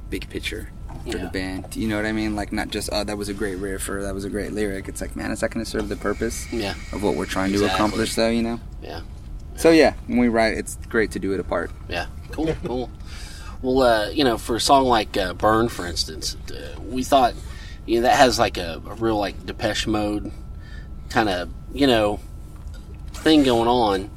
[0.08, 0.70] big picture
[1.02, 1.24] for Yeah.
[1.24, 1.76] the band.
[1.76, 2.34] You know what I mean?
[2.36, 4.88] Like not just oh that was a great riff or that was a great lyric.
[4.88, 6.74] It's like man, is that going to serve the purpose Yeah.
[6.92, 8.14] of what we're trying to accomplish?
[8.14, 8.60] Though you know.
[8.82, 9.00] Yeah.
[9.56, 11.70] So yeah, when we write, it's great to do it apart.
[11.88, 12.90] Yeah, cool, cool.
[13.62, 17.34] Well, uh, you know, for a song like uh, "Burn," for instance, uh, we thought,
[17.84, 20.32] you know, that has like a, a real like Depeche Mode
[21.10, 22.20] kind of, you know,
[23.12, 24.10] thing going on,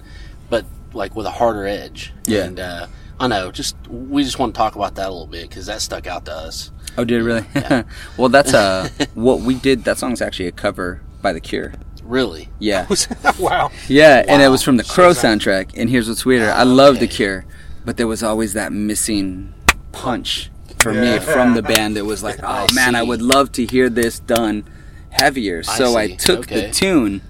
[0.49, 2.13] but like with a harder edge.
[2.25, 2.43] Yeah.
[2.45, 2.87] And uh,
[3.19, 5.81] I know, just we just want to talk about that a little bit because that
[5.81, 6.71] stuck out to us.
[6.97, 7.45] Oh, did it really?
[7.55, 7.83] Yeah.
[8.17, 9.83] well, that's uh what we did.
[9.83, 11.73] That song's actually a cover by The Cure.
[12.03, 12.49] Really?
[12.59, 12.85] Yeah,
[13.39, 13.71] wow.
[13.87, 15.71] yeah, and it was from the Crow soundtrack.
[15.77, 17.45] And here's what's weirder: I love The Cure,
[17.85, 19.53] but there was always that missing
[19.93, 20.49] punch.
[20.79, 23.65] for me from the band that was like, oh I man, I would love to
[23.65, 24.65] hear this done
[25.11, 25.63] heavier.
[25.63, 26.15] So I, see.
[26.17, 26.67] took Okay.
[26.67, 27.21] the tune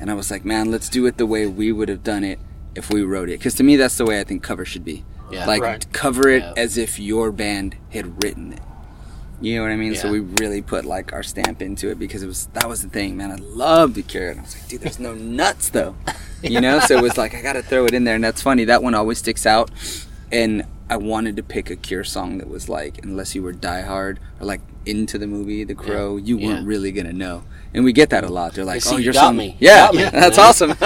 [0.00, 2.40] and I was like, man, let's do it the way we would have done it
[2.74, 3.38] if we wrote it.
[3.38, 5.04] Because to me, that's the way I think cover should be.
[5.30, 5.46] Yeah.
[5.46, 5.92] like Right.
[5.92, 6.52] cover it Yeah.
[6.56, 8.60] as if your band had written it.
[9.40, 9.94] You know what I mean?
[9.94, 12.88] So we really put like our stamp into it because it was that was the
[12.88, 13.30] thing, man.
[13.32, 15.94] I loved the Cure, and I was like, dude, there's no nuts though,
[16.42, 16.78] you know.
[16.80, 18.64] So it was like I got to throw it in there, and that's funny.
[18.64, 19.70] That one always sticks out,
[20.32, 24.18] and I wanted to pick a Cure song that was like, unless you were diehard
[24.40, 26.66] or like into the movie The Crow, you weren't Yeah.
[26.68, 27.42] really gonna know.
[27.74, 28.54] And we get that a lot.
[28.54, 29.56] They're like, see, "Oh, you your got song, me.
[29.60, 30.02] yeah, Got me.
[30.12, 30.74] that's awesome."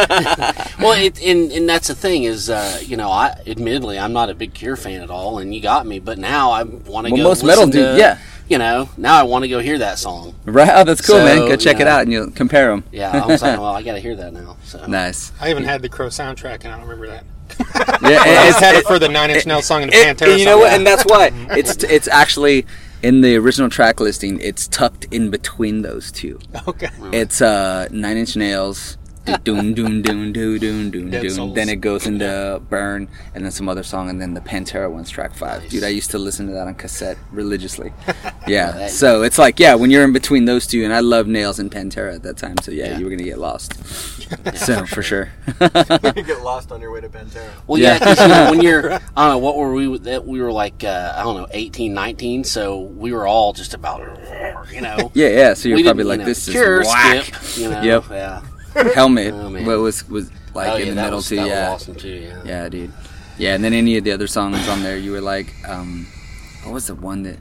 [0.80, 4.30] well, it, and and that's the thing is, uh, you know, I admittedly I'm not
[4.30, 5.98] a big Cure fan at all, and you got me.
[5.98, 7.28] But now I want to Well, go.
[7.28, 8.18] most metal listen do- to- yeah.
[8.48, 10.34] You know, now I want to go hear that song.
[10.44, 10.70] right?
[10.74, 11.38] Oh, that's cool, So, man.
[11.46, 11.90] Go check you it know.
[11.92, 12.82] out, and you'll compare them.
[12.90, 14.56] Yeah, I was like, well, I got to hear that now.
[14.64, 15.30] So Nice.
[15.40, 17.22] I even had the Crow soundtrack, and I don't remember that.
[18.02, 20.44] Yeah, I just had it- for the Nine Inch Nails song and the Pantera you
[20.44, 20.72] know what?
[20.72, 22.66] And that's why it's it's actually
[23.02, 24.40] in the original track listing.
[24.40, 26.38] It's tucked in between those two.
[26.66, 26.88] Okay.
[27.12, 28.96] It's uh Nine Inch Nails.
[29.44, 31.30] Doom doom doom doom doom doom Dead doom.
[31.30, 31.54] Souls.
[31.54, 35.10] Then it goes into Burn, and then some other song, and then the Pantera one's
[35.10, 35.62] track five.
[35.62, 35.70] Nice.
[35.70, 37.92] Dude, I used to listen to that on cassette religiously.
[38.46, 41.60] Yeah, so it's like yeah, when you're in between those two, and I love Nails
[41.60, 42.56] and Pantera at that time.
[42.62, 42.98] So yeah, Yeah.
[42.98, 43.74] you were gonna get lost.
[44.56, 45.30] so for sure.
[45.60, 45.68] you
[46.24, 47.48] get lost on your way to Pantera.
[47.68, 47.98] Well, Yeah.
[48.00, 49.98] yeah, you know, when you're, I don't know, what were we?
[49.98, 53.74] That we were like, uh, I don't know, 18, 19, so we were all just
[53.74, 54.00] about,
[54.72, 55.12] you know.
[55.14, 55.54] yeah, yeah.
[55.54, 57.24] So you're we probably like, you know, this is Cure, whack.
[57.26, 58.04] Skip, you know, Yep.
[58.10, 58.42] yeah.
[58.94, 61.36] Helmet, Oh, what was was like oh, in yeah, the middle was, too.
[61.36, 62.08] that yeah, was awesome too.
[62.08, 62.42] Yeah.
[62.44, 62.92] Yeah, dude.
[63.38, 66.06] Yeah, and then any of the other songs on there, you were like, um,
[66.64, 67.38] what was the one that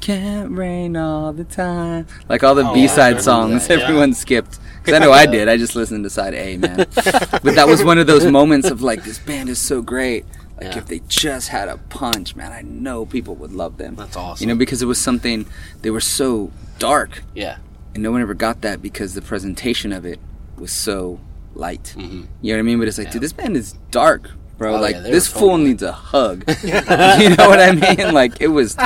[0.00, 2.06] can't rain all the time?
[2.28, 3.84] Like all the Oh, B side songs, that, yeah.
[3.84, 4.58] everyone skipped.
[4.82, 5.46] 'Cause I know I did.
[5.48, 6.76] I just listened to side A, man.
[6.94, 10.24] but that was one of those moments of like, this band is so great.
[10.56, 10.78] Like Yeah.
[10.78, 13.94] if they just had a punch, man, I know people would love them.
[13.96, 14.42] That's awesome.
[14.48, 15.44] You know, because it was something
[15.82, 17.56] they were so dark, Yeah.
[17.94, 20.18] and no one ever got that because the presentation of it
[20.60, 21.18] was so
[21.54, 21.94] light.
[21.96, 22.26] Mhm.
[22.42, 22.78] You know what I mean?
[22.78, 23.12] But it's like, Yeah.
[23.14, 24.76] dude, this band is dark, bro.
[24.76, 26.44] Oh, like yeah, this fool totally- needs a hug.
[26.62, 28.12] you know what I mean?
[28.14, 28.76] Like it was,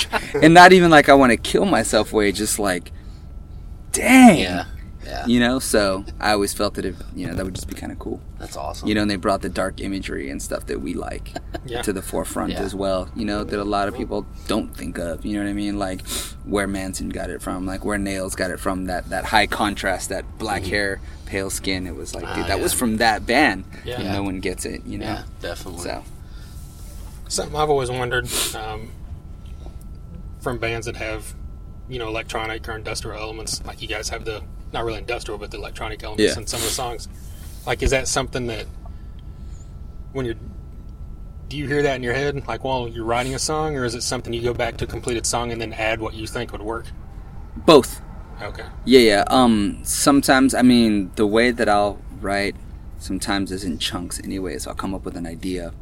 [0.41, 2.33] and not even like I want to kill myself way.
[2.33, 2.93] Just like,
[3.93, 4.39] dang.
[4.39, 4.65] Yeah.
[5.05, 5.27] Yeah.
[5.27, 7.93] You know, so I always felt that if you know that would just be kind
[7.93, 8.21] of cool.
[8.39, 8.89] That's awesome.
[8.89, 11.33] You know, and they brought the dark imagery and stuff that we like
[11.67, 11.83] Yeah.
[11.83, 12.61] to the forefront Yeah.
[12.63, 13.09] as well.
[13.15, 15.25] You know, that a lot of people don't think of.
[15.25, 15.79] You know what I mean?
[15.79, 16.07] Like
[16.45, 18.87] where Manson got it from, like where Nails got it from.
[18.87, 21.87] That that high contrast, that black hair, pale skin.
[21.87, 22.63] It was like, Ah, dude, that yeah.
[22.63, 23.65] was from that band.
[23.85, 23.97] Yeah.
[23.97, 24.13] And Yeah.
[24.15, 24.85] no one gets it.
[24.87, 25.07] You know.
[25.07, 25.83] yeah, definitely.
[25.83, 26.03] So
[27.29, 28.91] Something I've always wondered um,
[30.41, 31.35] from bands that have,
[31.89, 34.43] you know, electronic or industrial elements, like you guys have the,
[34.73, 36.41] not really industrial, but the electronic elements Yeah.
[36.41, 37.09] in some of the songs.
[37.67, 38.67] Like, is that something that
[40.13, 40.37] when you're,
[41.49, 43.95] do you hear that in your head, like while you're writing a song, or is
[43.95, 46.53] it something you go back to a completed song and then add what you think
[46.53, 46.87] would work?
[47.57, 48.01] both.
[48.43, 48.65] Okay.
[48.85, 49.25] Yeah, yeah.
[49.29, 52.57] Um, sometimes I mean the way that I'll write
[52.99, 54.19] sometimes is in chunks.
[54.25, 55.73] anyway so I'll come up with an idea,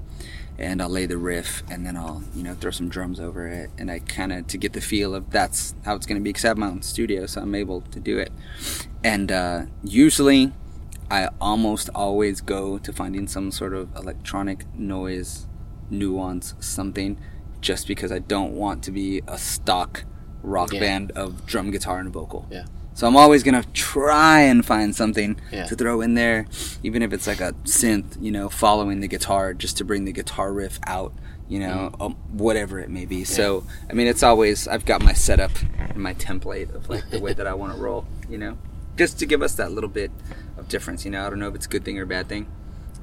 [0.58, 3.70] and I'll lay the riff, and then I'll you know throw some drums over it,
[3.78, 6.32] and I kind of to get the feel of that's how it's gonna be.
[6.32, 8.32] Cause I have my own studio, so I'm able to do it.
[9.04, 10.52] And uh, usually,
[11.10, 15.46] I almost always go to finding some sort of electronic noise,
[15.90, 17.18] nuance, something,
[17.60, 20.04] just because I don't want to be a stock
[20.42, 20.80] rock Yeah.
[20.80, 22.46] band of drum, guitar, and vocal.
[22.50, 22.64] Yeah.
[22.94, 25.64] So I'm always gonna try and find something Yeah.
[25.66, 26.46] to throw in there,
[26.82, 30.12] even if it's like a synth, you know, following the guitar, just to bring the
[30.12, 31.12] guitar riff out,
[31.48, 32.04] you know, Mm.
[32.06, 33.24] um, whatever it may be.
[33.24, 37.18] So I mean, it's always I've got my setup and my template of like the
[37.20, 38.58] way that I want to roll, you know,
[38.96, 40.10] just to give us that little bit
[40.58, 41.04] of difference.
[41.04, 42.46] You know, I don't know if it's a good thing or a bad thing.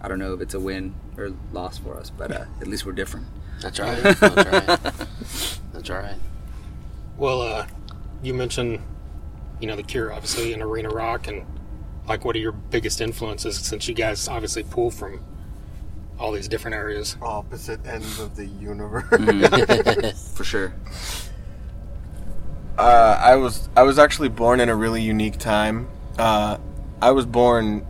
[0.01, 2.85] I don't know if it's a win or loss for us, but uh, at least
[2.85, 3.25] we're different.
[3.61, 4.01] That's right.
[4.01, 4.79] That's right.
[5.73, 6.15] That's right.
[7.17, 7.65] Well, uh,
[8.23, 8.79] you mentioned,
[9.59, 11.45] you know, The Cure, obviously, and arena rock, and
[12.07, 15.23] like, what are your biggest influences since you guys obviously pull from
[16.17, 17.15] all these different areas?
[17.21, 20.33] Opposite ends of the universe.
[20.35, 20.73] For sure.
[22.77, 25.89] Uh, I was I was actually born in a really unique time.
[26.17, 26.57] Uh,
[27.01, 27.85] I was born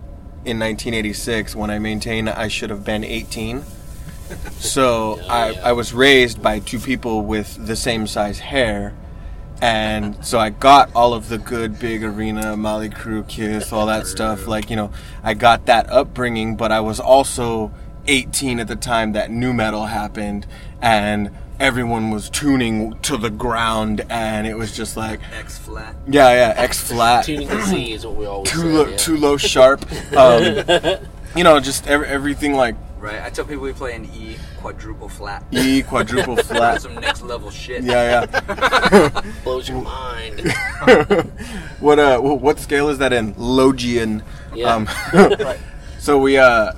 [0.45, 3.63] in 1986 when I maintain I should have been 18.
[4.57, 5.69] So I, yeah.
[5.69, 8.95] I was raised by two people with the same size hair.
[9.61, 14.07] And so I got all of the good big arena, Mötley Crüe, Kiss, all that
[14.07, 14.47] stuff.
[14.47, 14.91] Like, you know,
[15.23, 17.71] I got that upbringing, but I was also
[18.07, 20.47] 18 at the time that new metal happened
[20.81, 25.93] and everyone was tuning to the ground and it was just like, X flat.
[26.07, 28.67] yeah, yeah, X flat Tuning to Z is what we always too say.
[28.67, 28.97] low, yeah.
[28.97, 29.85] too low sharp.
[30.13, 30.63] Um,
[31.35, 33.21] you know, just every, everything like Right.
[33.21, 35.43] I tell people we play an E quadruple flat.
[35.51, 36.81] E quadruple flat.
[36.81, 37.83] Some next level shit.
[37.83, 39.21] Yeah, yeah.
[39.43, 40.41] Blows your mind.
[41.79, 43.33] what uh, what scale is that in?
[43.35, 44.23] Logian.
[44.53, 44.75] Yeah.
[44.75, 44.87] Um,
[45.99, 46.73] so we uh,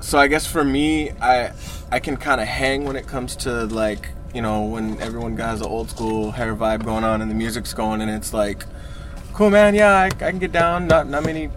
[0.00, 1.52] so I guess for me, I
[1.92, 5.60] I can kind of hang when it comes to like you know when everyone has
[5.60, 8.64] the old school hair vibe going on and the music's going and it's like,
[9.34, 10.86] cool man, yeah, I, I can get down.
[10.86, 11.50] Not not many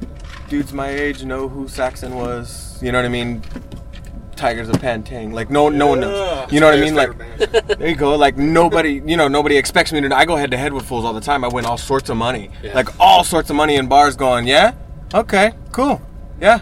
[0.50, 2.78] dudes my age know who Saxon was.
[2.82, 3.42] You know what I mean?
[4.36, 5.32] Tygers of Pan Tang.
[5.32, 6.52] Like no no one knows.
[6.52, 6.96] You know what I mean?
[6.96, 7.18] Like
[7.78, 8.16] there you go.
[8.16, 10.16] Like nobody, you know, nobody expects me to.
[10.16, 11.44] I go head to head with fools all the time.
[11.44, 12.74] I win all sorts of money, Yeah.
[12.74, 14.16] like all sorts of money in bars.
[14.16, 14.74] Going, yeah,
[15.14, 16.02] okay, cool,
[16.40, 16.62] yeah.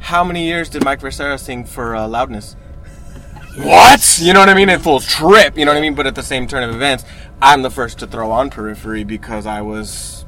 [0.00, 2.56] How many years did Mike Vescera sing for uh, Loudness?
[3.56, 4.18] What?
[4.20, 4.68] You know what I mean?
[4.68, 5.56] It fools trip.
[5.56, 5.94] You know what I mean?
[5.94, 7.04] But at the same turn of events,
[7.40, 10.24] I'm the first to throw on Periphery because I was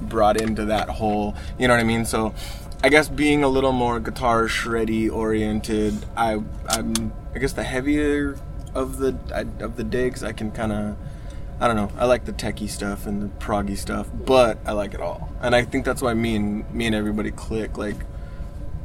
[0.00, 1.34] brought into that whole.
[1.58, 2.04] You know what I mean?
[2.04, 2.34] So.
[2.84, 8.36] I guess being a little more guitar shreddy oriented, I I'm I guess the heavier
[8.74, 9.16] of the
[9.60, 10.96] of the digs, I can kind of
[11.60, 11.92] I don't know.
[11.96, 15.54] I like the techie stuff and the proggy stuff, but I like it all, and
[15.54, 17.78] I think that's why me and me and everybody click.
[17.78, 17.98] Like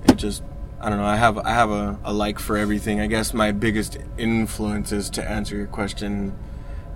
[0.05, 0.43] it just
[0.79, 1.05] I don't know.
[1.05, 2.99] I have I have a, a like for everything.
[2.99, 6.37] I guess my biggest influences to answer your question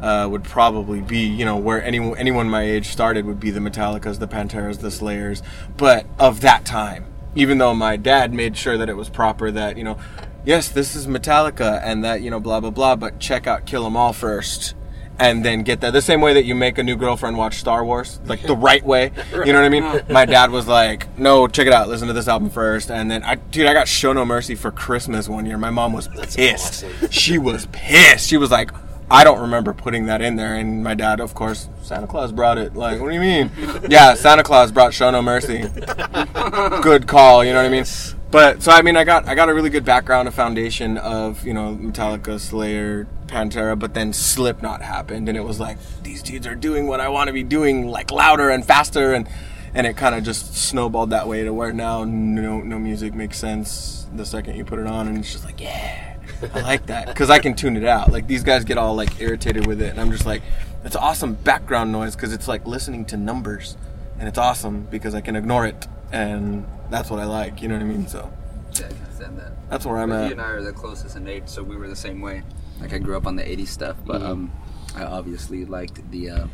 [0.01, 3.59] uh, would probably be you know where anyone anyone my age started would be the
[3.59, 5.43] Metallicas, the Panteras, the Slayers,
[5.77, 7.05] but of that time.
[7.33, 9.97] Even though my dad made sure that it was proper, that you know,
[10.43, 13.85] yes, this is Metallica, and that you know, blah blah blah, but check out Kill
[13.85, 14.73] 'Em All first,
[15.17, 15.93] and then get that.
[15.93, 18.83] The same way that you make a new girlfriend watch Star Wars, like the right
[18.83, 19.11] way.
[19.45, 20.01] You know what I mean?
[20.09, 21.87] My dad was like, "No, check it out.
[21.87, 22.91] Listen to this album first.
[22.91, 25.57] And then, I, dude, I got Show No Mercy for Christmas one year.
[25.57, 26.83] My mom was pissed.
[26.83, 27.09] awesome.
[27.11, 28.27] She was pissed.
[28.27, 28.71] She was like,
[29.11, 32.57] "I don't remember putting that in there." And my dad, of course, Santa Claus brought
[32.57, 32.75] it.
[32.75, 33.51] Like, what do you mean?
[33.89, 35.59] yeah, Santa Claus brought Show No Mercy.
[36.81, 37.43] Good call.
[37.43, 37.85] You know what I mean?
[38.31, 41.45] But so I mean, I got I got a really good background, a foundation of
[41.45, 46.47] you know Metallica, Slayer, Pantera, but then Slipknot happened, and it was like these dudes
[46.47, 49.27] are doing what I want to be doing, like louder and faster, and
[49.73, 53.37] and it kind of just snowballed that way to where now no no music makes
[53.37, 56.10] sense the second you put it on, and it's just like yeah,
[56.53, 58.11] I like that because I can tune it out.
[58.11, 60.41] Like these guys get all like irritated with it, and I'm just like,
[60.83, 63.77] it's awesome background noise because it's like listening to numbers,
[64.19, 67.61] and it's awesome because I can ignore it, and that's what I like.
[67.61, 68.07] You know what I mean?
[68.07, 68.31] So
[68.79, 69.69] Yeah, I can understand that.
[69.69, 70.25] that's where I'm But at.
[70.27, 72.43] He and I are the closest in age, so we were the same way.
[72.79, 74.51] Like I grew up on the '80s stuff, but um,
[74.95, 76.47] I obviously liked the uh,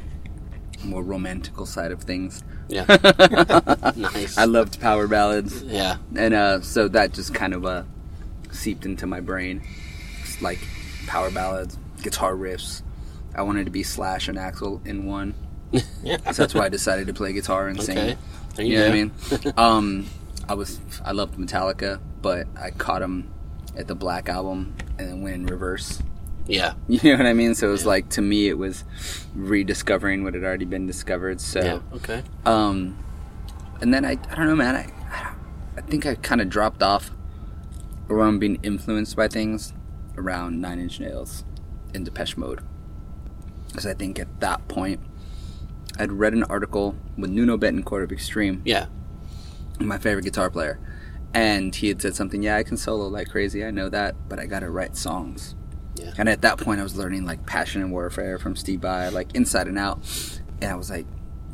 [0.84, 2.43] more romantical side of things.
[2.67, 2.84] Yeah.
[3.95, 4.38] nice.
[4.38, 5.97] I loved power ballads, yeah.
[6.15, 7.84] and uh, so that just kind of uh,
[8.58, 9.62] seeped into my brain.
[10.22, 10.60] It's like
[11.08, 12.82] power ballads, guitar riffs.
[13.36, 15.36] I wanted to be Slash and Axl in one,
[16.04, 16.17] Yeah.
[16.32, 17.98] so that's why I decided to play guitar and sing.
[17.98, 18.17] Okay.
[18.56, 19.54] There you You know what I mean?
[19.58, 20.08] um,
[20.50, 23.32] I was I loved Metallica, but I caught them
[23.78, 26.02] at the Black album and then went in reverse.
[26.48, 26.74] Yeah.
[26.88, 27.54] You know what I mean?
[27.54, 27.89] So it was Yeah.
[27.89, 28.84] like to me, it was
[29.36, 31.39] rediscovering what had already been discovered.
[31.41, 31.80] So, Yeah.
[31.98, 32.24] Okay.
[32.46, 32.98] um,
[33.82, 34.76] and then I I don't know, man.
[34.76, 34.91] I
[35.78, 37.12] I think I kind of dropped off
[38.10, 39.74] around being influenced by things
[40.17, 41.43] around Nine Inch Nails
[41.93, 42.62] and Depeche Mode,
[43.67, 45.00] because I think at that point
[46.00, 48.86] I'd read an article with Nuno Bettencourt of Extreme Yeah.
[49.80, 50.80] my favorite guitar player.
[51.34, 54.39] And he had said something, yeah, I can solo like crazy, I know that, but
[54.39, 55.56] I gotta write songs.
[55.96, 56.13] Yeah.
[56.17, 59.34] And at that point, I was learning like Passion and Warfare from Steve Vai, like
[59.36, 60.00] inside and out.
[60.62, 61.06] And I was like,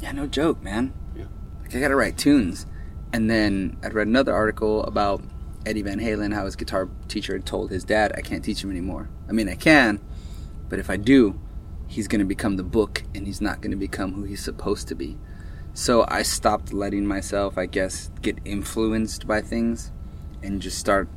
[0.02, 0.94] yeah, no joke, man.
[1.16, 1.26] Yeah.
[1.62, 2.66] Like, I gotta write tunes.
[3.12, 5.22] And then I'd read another article about
[5.66, 9.10] Eddie Van Halen, how his guitar teacher told his dad, I can't teach him anymore.
[9.30, 10.00] I mean, I can,
[10.70, 11.40] but if I do,
[11.88, 15.18] he's gonna become the book and he's not gonna become who he's supposed to be.
[15.74, 19.92] So I stopped letting myself, I guess, get influenced by things
[20.44, 21.08] and just start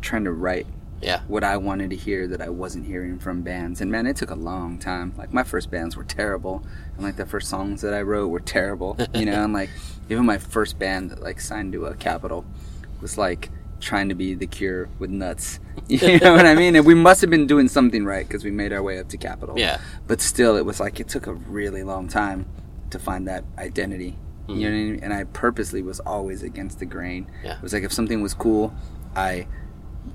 [0.00, 0.66] trying to write
[1.02, 1.20] Yeah.
[1.28, 3.80] what I wanted to hear that I wasn't hearing from bands.
[3.80, 5.12] And man, it took a long time.
[5.18, 8.40] Like my first bands were terrible, and like the first songs that I wrote were
[8.40, 8.96] terrible.
[9.14, 9.70] You know, and like
[10.08, 12.44] even my first band that like signed to a Capitol
[13.00, 15.60] was like trying to be the Cure with nuts.
[15.88, 16.76] You know what I mean?
[16.76, 19.16] And we must have been doing something right because we made our way up to
[19.16, 19.58] Capitol.
[19.58, 19.80] Yeah.
[20.06, 22.46] But still, it was like it took a really long time
[22.90, 24.18] to find that identity.
[24.48, 24.62] You know mm-hmm.
[24.62, 25.00] what I mean?
[25.02, 27.30] And I purposely was always against the grain.
[27.42, 27.56] Yeah.
[27.56, 28.74] It was like if something was cool,
[29.14, 29.46] I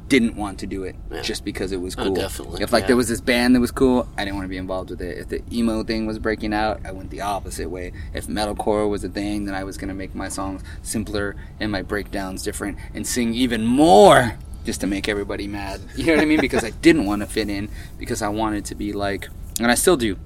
[0.10, 1.22] didn't want to do it Yeah.
[1.22, 2.16] just because it was Oh, cool.
[2.16, 2.88] definitely, If like yeah.
[2.88, 5.18] there was this band that was cool, I didn't want to be involved with it.
[5.18, 7.94] If the emo thing was breaking out, I went the opposite way.
[8.14, 11.82] If metalcore was a thing, then I was gonna make my songs simpler and my
[11.82, 15.82] breakdowns different and sing even more just to make everybody mad.
[15.96, 16.39] You know what I mean?
[16.41, 19.28] Because I didn't want to fit in because I wanted to be like,
[19.60, 20.18] and I still do.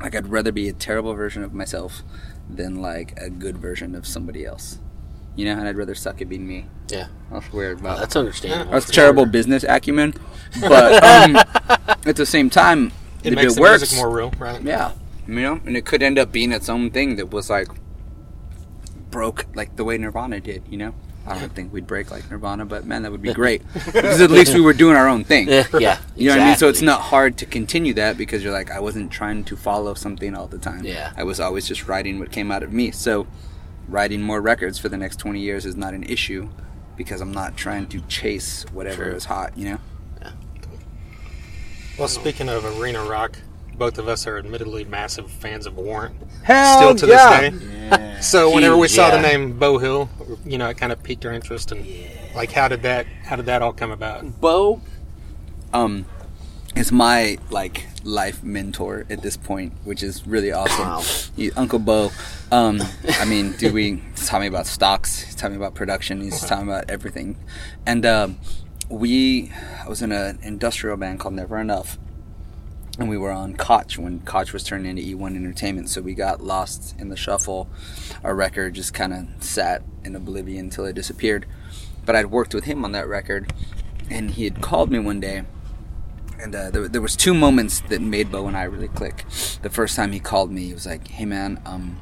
[0.00, 2.02] Like I'd rather be a terrible version of myself
[2.48, 4.78] than like a good version of somebody else.
[5.38, 6.66] You know, and I'd rather suck at being me.
[6.88, 7.06] Yeah.
[7.30, 8.72] That's weird, but that's understandable.
[8.72, 10.14] that's terrible business acumen.
[10.60, 11.36] But um,
[12.04, 12.90] at the same time,
[13.22, 14.60] It if makes it the works, music more real, right?
[14.60, 14.92] yeah,
[15.28, 17.68] you know, and it could end up being its own thing that was like
[19.12, 20.64] broke like the way Nirvana did.
[20.68, 23.62] You know, I don't think we'd break like Nirvana, but man, that would be great
[23.74, 25.48] because at least we were doing our own thing.
[25.48, 25.98] Yeah, yeah.
[26.16, 26.56] You know what I mean?
[26.56, 29.94] So it's not hard to continue that because you're like, I wasn't trying to follow
[29.94, 30.84] something all the time.
[30.84, 31.12] Yeah.
[31.16, 32.90] I was always just writing what came out of me.
[32.90, 33.28] So
[33.88, 36.48] writing more records for the next 20 years is not an issue
[36.96, 39.14] because I'm not trying to chase whatever True.
[39.14, 39.78] is hot, you know?
[40.20, 40.32] Yeah.
[41.98, 43.38] Well, speaking of arena rock,
[43.76, 46.16] both of us are admittedly massive fans of Warrant.
[46.42, 47.50] Hell Still to yeah.
[47.50, 48.16] this day.
[48.20, 50.10] So whenever we Huge, saw the name Beau Hill,
[50.44, 51.70] you know, it kind of piqued our interest.
[51.70, 51.86] And
[52.34, 53.06] like, how did that?
[53.24, 54.40] How did that all come about?
[54.40, 54.80] Beau
[55.72, 56.06] um
[56.78, 60.86] is my like life mentor at this point, which is really awesome.
[60.86, 61.02] Wow.
[61.36, 62.12] He, Uncle Beau.
[62.52, 62.80] Um,
[63.18, 65.22] I mean, dude, we he's me about stocks.
[65.22, 66.20] He's me about production.
[66.20, 67.36] He's me about everything.
[67.84, 68.38] And um,
[68.88, 69.52] we,
[69.84, 71.98] I was in an industrial band called Never Enough,
[72.98, 75.88] and we were on Koch when Koch was turned into E1 Entertainment.
[75.88, 77.68] So we got lost in the shuffle.
[78.22, 81.44] Our record just kind of sat in oblivion until it disappeared.
[82.06, 83.52] But I'd worked with him on that record,
[84.08, 85.42] and he had called me one day
[86.40, 89.24] and uh, there, there was two moments that made Beau and I really click.
[89.62, 92.00] The first time he called me, he was like, "Hey man, um,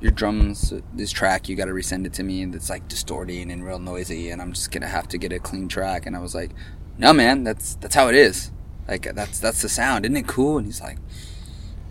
[0.00, 3.50] your drums, this track, you got to resend it to me, and it's like distorting
[3.50, 6.20] and real noisy, and I'm just gonna have to get a clean track." And I
[6.20, 6.50] was like,
[6.98, 8.50] "No man, that's that's how it is.
[8.88, 10.98] Like that's that's the sound, isn't it cool?" And he's like,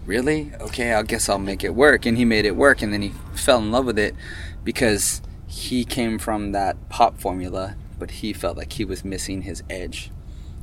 [0.05, 0.51] "Really?
[0.59, 3.11] Okay, I guess I'll make it work." And he made it work, and then he
[3.33, 4.15] fell in love with it
[4.63, 9.63] because he came from that pop formula, but he felt like he was missing his
[9.69, 10.11] edge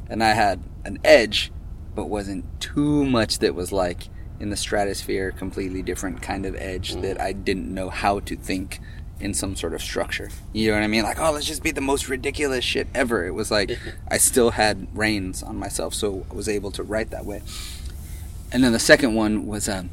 [0.08, 1.52] and I had an edge,
[1.94, 4.08] but wasn't too much that was like
[4.40, 8.80] in the stratosphere, completely different kind of edge that I didn't know how to think
[9.20, 10.30] in some sort of structure.
[10.52, 11.02] You know what I mean?
[11.02, 13.26] Like, oh, let's just be the most ridiculous shit ever.
[13.26, 13.78] It was like
[14.10, 17.42] I still had reins on myself, so I was able to write that way.
[18.52, 19.90] And then the second one was um,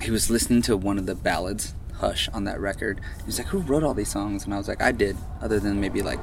[0.00, 3.00] he was listening to one of the ballads, Hush, on that record.
[3.18, 5.58] He was like, "Who wrote all these songs?" And I was like, "I did," other
[5.58, 6.20] than maybe like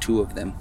[0.00, 0.54] two of them.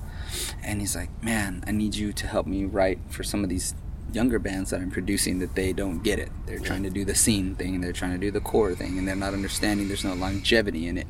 [0.64, 3.74] And he's like, "Man, I need you to help me write for some of these
[4.14, 6.30] younger bands that I'm producing that they don't get it.
[6.46, 9.06] They're trying to do the scene thing, they're trying to do the core thing, and
[9.06, 11.08] they're not understanding there's no longevity in it.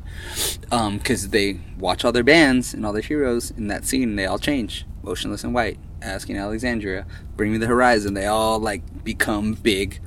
[0.72, 4.18] Um, because they watch all their bands and all their heroes in that scene, and
[4.18, 4.86] they all change.
[5.04, 7.06] Motionless In White, Asking Alexandria,
[7.36, 10.00] Bring Me the Horizon, they all like become big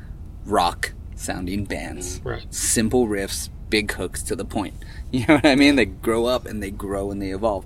[0.46, 2.46] rock sounding bands Right.
[2.54, 4.76] simple riffs, big hooks to the point.
[5.12, 5.76] You know what I mean?
[5.76, 7.66] They grow up and they grow and they evolve.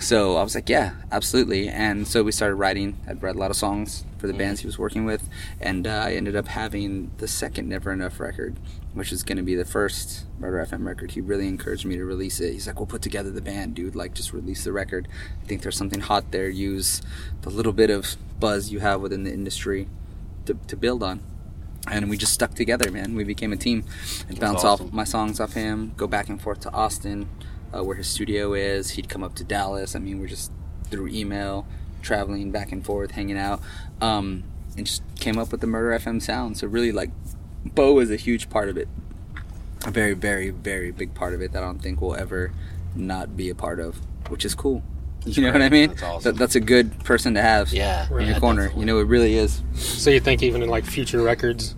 [0.00, 1.68] So I was like, yeah, absolutely.
[1.68, 2.96] And so we started writing.
[3.06, 5.28] I'd read a lot of songs for the bands he was working with,
[5.60, 8.56] and uh, I ended up having the second Never Enough record,
[8.94, 11.12] which is going to be the first Murder FM record.
[11.12, 12.52] He really encouraged me to release it.
[12.52, 13.94] He's like, "We'll put together the band, dude.
[13.94, 15.06] Like, just release the record.
[15.40, 16.48] I think there's something hot there.
[16.48, 17.00] Use
[17.42, 19.88] the little bit of buzz you have within the industry
[20.46, 21.20] to, to build on."
[21.90, 23.14] And we just stuck together, man.
[23.14, 23.84] We became a team.
[24.30, 24.86] I'd bounce awesome.
[24.86, 27.28] off my songs off him, go back and forth to Austin,
[27.74, 28.90] uh, where his studio is.
[28.90, 29.96] He'd come up to Dallas.
[29.96, 30.52] I mean, we're just
[30.90, 31.66] through email,
[32.00, 33.60] traveling back and forth, hanging out,
[34.00, 34.44] um,
[34.76, 36.56] and just came up with the Murder FM sound.
[36.58, 37.10] So really, like,
[37.64, 38.88] Beau is a huge part of it.
[39.84, 42.52] A very, very, very big part of it that I don't think we'll ever
[42.94, 43.96] not be a part of,
[44.28, 44.84] which is cool.
[45.24, 45.90] You know what I mean?
[45.90, 46.22] That's awesome.
[46.32, 48.06] That, that's a good person to have Yeah.
[48.08, 48.26] in Right.
[48.28, 48.62] your corner.
[48.62, 48.80] definitely.
[48.80, 49.62] You know, it really is.
[49.74, 51.74] So you think even in like future records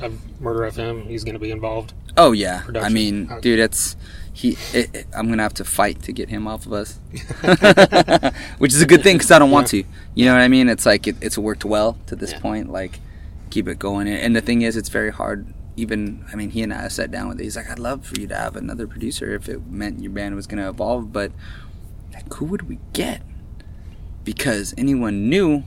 [0.00, 1.92] of Murder FM, he's going to be involved?
[2.16, 3.40] Oh yeah, I mean, Okay.
[3.42, 3.94] dude, it's
[4.32, 4.56] he.
[4.74, 6.98] It, it- I'm gonna have to fight to get him off of us,
[8.58, 9.84] which is a good thing because I don't want to.
[10.14, 10.68] You know what I mean?
[10.68, 12.40] It's like it, it's worked well to this Yeah.
[12.40, 12.70] point.
[12.72, 12.98] Like,
[13.50, 14.08] keep it going.
[14.08, 15.46] And the thing is, it's very hard.
[15.76, 17.44] Even I mean, he and I sat down with it.
[17.44, 20.34] He's like, I'd love for you to have another producer if it meant your band
[20.34, 21.30] was gonna evolve, but
[22.28, 23.22] like, who would we get?
[24.24, 25.64] Because anyone new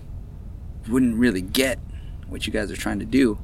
[0.87, 1.79] wouldn't really get
[2.27, 3.37] what you guys are trying to do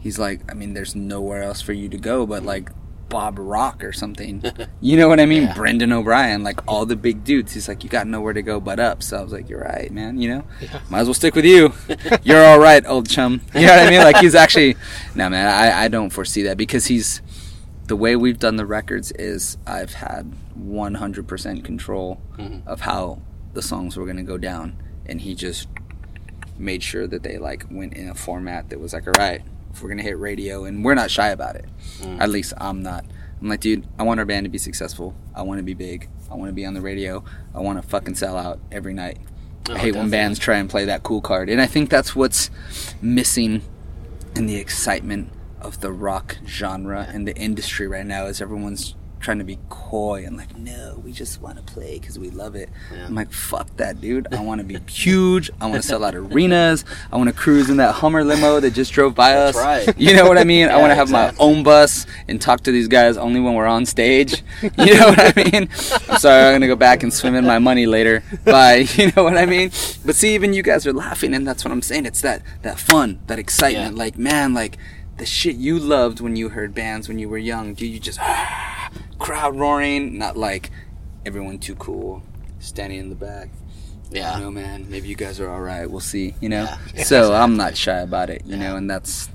[0.00, 2.70] he's like, I mean, there's nowhere else for you to go but like
[3.08, 4.42] Bob Rock or something.
[4.82, 5.42] You know what I mean?
[5.42, 5.54] Yeah.
[5.54, 7.52] Brendan O'Brien, like all the big dudes.
[7.52, 9.02] He's like, you got nowhere to go but up.
[9.02, 10.18] So I was like, you're right, man.
[10.18, 10.44] You know,
[10.88, 11.74] might as well stick with you.
[12.22, 13.42] you're all right, old chum.
[13.54, 14.00] You know what I mean?
[14.00, 14.76] Like he's actually,
[15.14, 17.20] no man, I, I don't foresee that because he's
[17.88, 20.32] the way we've done the records is I've had
[20.66, 22.66] 100% control mm-hmm.
[22.68, 23.20] of how
[23.52, 25.68] the songs were gonna go down, and he just
[26.58, 29.42] made sure that they like went in a format that was like, all right,
[29.72, 31.66] if we're gonna hit radio, and we're not shy about it.
[32.00, 32.20] Mm.
[32.20, 33.04] At least I'm not.
[33.40, 35.14] I'm like, dude, I want our band to be successful.
[35.34, 36.08] I want to be big.
[36.30, 37.24] I want to be on the radio.
[37.54, 39.18] I want to fucking sell out every night.
[39.68, 42.14] Oh, I hate when bands try and play that cool card, and I think that's
[42.14, 42.50] what's
[43.00, 43.62] missing
[44.36, 48.26] in the excitement of the rock genre and the industry right now.
[48.26, 52.18] Is everyone's trying to be coy and like, no, we just want to play because
[52.18, 52.70] we love it.
[52.92, 53.06] Yeah.
[53.06, 54.32] I'm like, fuck that, dude.
[54.32, 55.50] I want to be huge.
[55.60, 56.84] I want to sell out arenas.
[57.12, 59.62] I want to cruise in that Hummer limo that just drove by That's us.
[59.62, 59.96] right.
[60.00, 60.68] You know what I mean?
[60.70, 61.38] I want to have exactly.
[61.38, 64.42] my own bus and talk to these guys only when we're on stage.
[64.62, 65.68] You know what I mean?
[66.08, 68.22] I'm sorry, I'm gonna go back and swim in my money later.
[68.44, 68.86] Bye.
[68.94, 69.70] You know what I mean?
[70.04, 72.06] But see, even you guys are laughing, and that's what I'm saying.
[72.06, 73.96] It's that that fun, that excitement.
[73.96, 74.02] Yeah.
[74.04, 74.78] Like, man, like
[75.20, 77.74] the shit you loved when you heard bands when you were young.
[77.74, 78.18] Do you just
[79.18, 80.18] crowd roaring?
[80.18, 80.70] Not like
[81.26, 82.22] everyone too cool,
[82.58, 83.50] standing in the back.
[84.10, 84.36] Yeah.
[84.38, 85.88] You know, man, maybe you guys are all right.
[85.88, 86.34] We'll see.
[86.40, 86.64] You know.
[86.94, 87.04] Yeah.
[87.04, 88.42] So I'm not shy about it.
[88.46, 88.70] You Yeah.
[88.70, 89.28] know, and that's,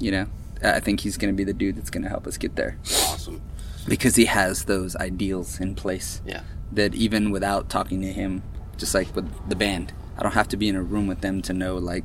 [0.00, 0.26] you know,
[0.62, 2.78] I think he's gonna be the dude that's gonna help us get there
[3.08, 3.42] Awesome.
[3.86, 6.22] because he has those ideals in place.
[6.24, 6.40] Yeah.
[6.72, 8.42] That even without talking to him,
[8.78, 11.42] just like with the band, I don't have to be in a room with them
[11.42, 12.04] to know like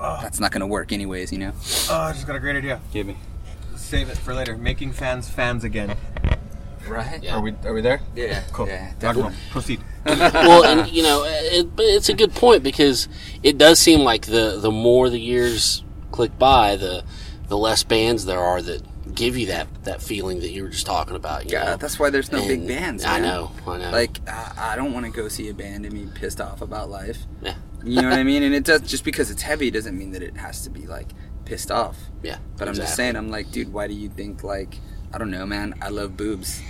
[0.00, 0.18] Oh.
[0.22, 1.32] that's not gonna work anyways.
[1.32, 1.52] You know.
[1.90, 2.80] Oh, I just got a great idea.
[2.92, 3.16] Give me.
[3.76, 4.56] Save it for later.
[4.56, 5.96] Making fans fans again.
[6.86, 7.22] Right.
[7.22, 7.36] Yeah.
[7.36, 8.00] Are we are we there?
[8.14, 8.42] Yeah.
[8.52, 8.66] Cool.
[8.68, 8.86] Yeah.
[8.86, 9.24] Rock and roll.
[9.30, 9.50] Definitely.
[9.50, 9.80] Proceed.
[10.06, 13.08] well, and you know, it, it's a good point because
[13.42, 15.82] it does seem like the the more the years
[16.12, 17.04] click by, the
[17.48, 18.82] the less bands there are that
[19.14, 21.44] give you that that feeling that you were just talking about.
[21.46, 21.76] You Yeah, know?
[21.76, 23.04] that's why there's no big And bands.
[23.04, 23.90] I know, I know.
[23.90, 26.88] Like, I, I don't want to go see a band and be pissed off about
[26.90, 27.18] life.
[27.42, 27.54] Yeah.
[27.84, 28.42] You know what I mean?
[28.42, 31.08] And it does just because it's heavy doesn't mean that it has to be like
[31.44, 31.96] pissed off.
[32.22, 34.78] yeah, But I'm just saying, I'm like, dude, why do you think like
[35.12, 35.74] I don't know, man?
[35.80, 36.60] I love boobs.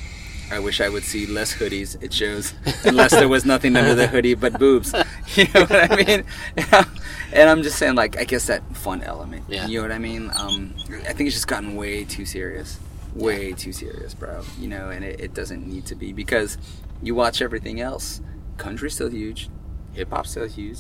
[0.51, 2.03] I wish I would see less hoodies.
[2.03, 2.55] It shows,
[2.85, 4.95] unless there was nothing under the hoodie but boobs.
[5.35, 6.25] You know what I mean?
[7.31, 9.45] And I'm just saying, like, I guess that fun element.
[9.49, 9.67] Yeah.
[9.67, 10.31] You know what I mean?
[10.35, 10.75] Um,
[11.07, 12.81] I think it's just gotten way too serious,
[13.15, 14.43] way too serious, bro.
[14.59, 16.57] You know, and it, it doesn't need to be because
[17.03, 18.23] you watch everything else.
[18.57, 19.51] Country's still huge,
[19.93, 20.79] hip hop's still huge,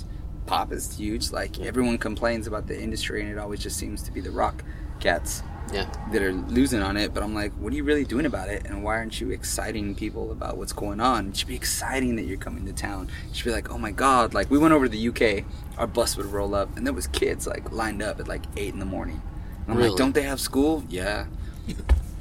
[0.48, 1.30] pop is huge.
[1.30, 4.64] Like everyone complains about the industry, and it always just seems to be the rock
[5.00, 5.42] cats
[5.72, 7.14] Yeah, that are losing on it.
[7.14, 8.64] But I'm like, what are you really doing about it?
[8.66, 11.28] And why aren't you exciting people about what's going on?
[11.28, 13.08] It should be exciting that you're coming to town.
[13.30, 14.34] It should be like, oh my god!
[14.34, 15.44] Like we went over to the UK,
[15.78, 18.72] our bus would roll up, and there was kids like lined up at like eight
[18.72, 19.20] in the morning.
[19.62, 19.90] And I'm Really?
[19.90, 20.82] like, don't they have school?
[20.88, 21.26] Yeah.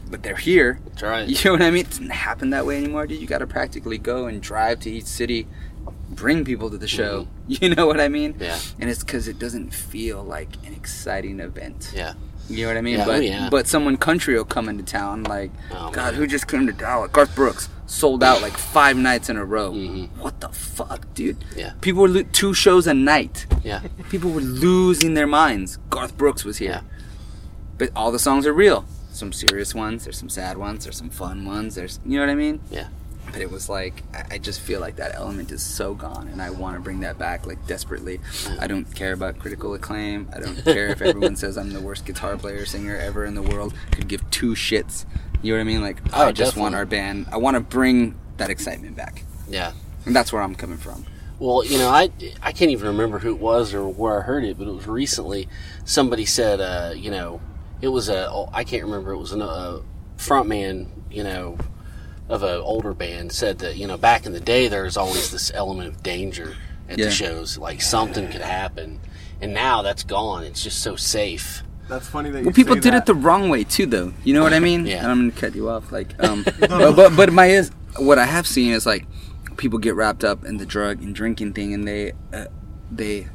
[0.10, 0.80] But they're here.
[0.86, 1.28] that's right.
[1.28, 1.82] You know what I mean?
[1.82, 3.20] It doesn't happen that way anymore, dude.
[3.20, 5.48] You got to practically go and drive to each city,
[6.18, 7.28] bring people to the show.
[7.48, 8.34] You know what I mean?
[8.34, 8.44] Mm-hmm.
[8.44, 8.60] Yeah.
[8.82, 11.94] And it's because it doesn't feel like an exciting event.
[11.96, 12.14] Yeah.
[12.50, 12.98] You know what I mean?
[12.98, 13.48] Yeah, but oh, yeah.
[13.50, 16.14] but someone country will come into town like, Oh, God, man.
[16.16, 17.10] who just came to Dallas?
[17.14, 19.72] Garth Brooks sold out like five nights in a row.
[19.72, 20.10] Mhm.
[20.18, 21.38] What the fuck, dude?
[21.56, 21.72] Yeah.
[21.80, 23.46] People were lo- two shows a night.
[23.64, 23.82] Yeah.
[24.10, 25.78] People were losing their minds.
[25.90, 26.70] Garth Brooks was here.
[26.72, 26.82] Yeah.
[27.78, 28.84] But all the songs are real.
[29.12, 32.32] Some serious ones, there's some sad ones, there's some fun ones, there's you know what
[32.32, 32.60] I mean?
[32.72, 32.88] Yeah.
[33.32, 36.42] But it was like I, I just feel like that element is so gone and
[36.42, 38.20] I wanna bring that back like desperately.
[38.60, 40.30] I don't care about critical acclaim.
[40.36, 43.42] I don't care if everyone says I'm the worst guitar player singer ever in the
[43.42, 43.74] world.
[43.92, 45.06] Could give two shits.
[45.42, 45.82] You know what I mean?
[45.82, 49.24] Like Oh, I just want our band I wanna bring that excitement back.
[49.50, 49.74] Yeah.
[50.06, 51.06] And that's where I'm coming from.
[51.40, 52.10] Well, you know, I
[52.42, 54.88] I can't even remember who it was or where I heard it, but it was
[54.88, 55.48] recently.
[55.86, 57.42] Somebody said, uh, you know,
[57.82, 59.12] it was a oh, can't remember.
[59.12, 59.82] It was an, a
[60.18, 61.58] front man, you know,
[62.30, 65.32] of an older band said that you know back in the day there was always
[65.32, 66.56] this element of danger
[66.90, 67.06] at Yeah.
[67.06, 69.00] the shows, like something could happen,
[69.42, 70.44] and now that's gone.
[70.44, 71.64] It's just so safe.
[71.90, 73.04] That's funny that you Well, people say did that.
[73.04, 74.14] it the wrong way too, though.
[74.26, 74.86] You know what I mean?
[74.88, 74.98] Yeah.
[75.04, 75.92] And I'm gonna cut you off.
[75.92, 79.06] Like, um, but, but but my is what I have seen is like
[79.56, 82.46] people get wrapped up in the drug and drinking thing, and they uh,
[82.92, 83.28] they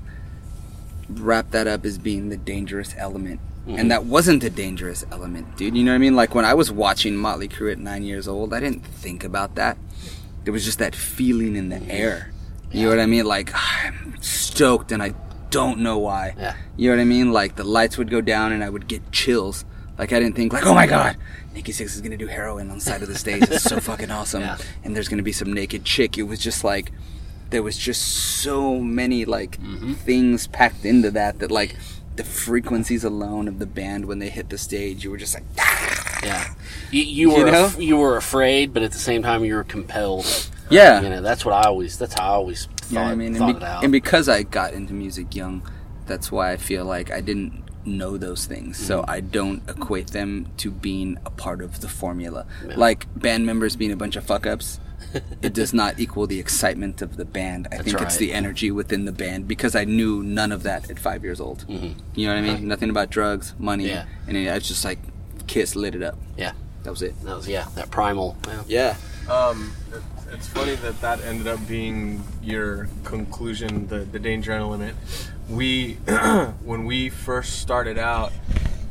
[1.09, 3.41] wrap that up as being the dangerous element.
[3.67, 5.77] And that wasn't a dangerous element, dude.
[5.77, 6.17] You know what I mean?
[6.17, 9.55] Like when I was watching Mötley Crüe at nine years old, I didn't think about
[9.55, 9.79] that.
[10.45, 12.33] There was just that feeling in the air.
[12.73, 13.25] You know what I mean?
[13.25, 13.53] Like
[13.85, 15.15] I'm stoked, and I
[15.51, 16.35] don't know why.
[16.37, 16.57] Yeah.
[16.77, 17.33] You know what I mean?
[17.33, 19.65] Like the lights would go down and I would get chills.
[19.99, 21.17] Like I didn't think like, oh my god,
[21.55, 23.43] Nikki Sixx is gonna do heroin on the side of the stage.
[23.45, 24.41] It's so fucking awesome.
[24.41, 24.57] Yeah.
[24.83, 26.19] And there's gonna be some naked chick.
[26.19, 26.91] It was just like
[27.51, 29.93] there was just so many like Mm-hmm.
[29.93, 31.77] things packed into that that like
[32.17, 35.45] the frequencies alone of the band when they hit the stage, you were just like,
[36.23, 36.55] Yeah,
[36.91, 37.65] you, you You were know?
[37.67, 40.27] af- you were afraid, but at the same time you were compelled.
[40.71, 41.01] yeah.
[41.01, 41.99] You know, that's what I always.
[41.99, 43.35] That's how I always thought, You know I mean?
[43.37, 45.63] And, be- and because I got into music young,
[46.07, 48.77] that's why I feel like I didn't know those things.
[48.77, 48.87] Mm-hmm.
[48.87, 52.47] So I don't equate them to being a part of the formula.
[52.67, 52.75] Yeah.
[52.77, 54.79] Like band members being a bunch of fuck ups.
[55.43, 57.69] it does not equal the excitement of the band.
[57.71, 60.91] I That's think it's the energy within the band because I knew none of that
[60.91, 61.65] at five years old.
[61.69, 61.95] Mhm.
[62.15, 62.69] You know what I mean?
[62.69, 64.05] Nothing about drugs, money, Yeah.
[64.27, 64.99] and I was just like,
[65.47, 66.19] Kiss lit it up.
[66.37, 66.53] Yeah.
[66.85, 67.15] that was it.
[67.25, 68.37] that was yeah, that primal.
[68.67, 68.97] Yeah.
[69.29, 69.73] Yeah, Um,
[70.33, 74.97] it's funny that that ended up being your conclusion, the the danger element.
[75.49, 75.95] We,
[76.65, 78.33] when we first started out,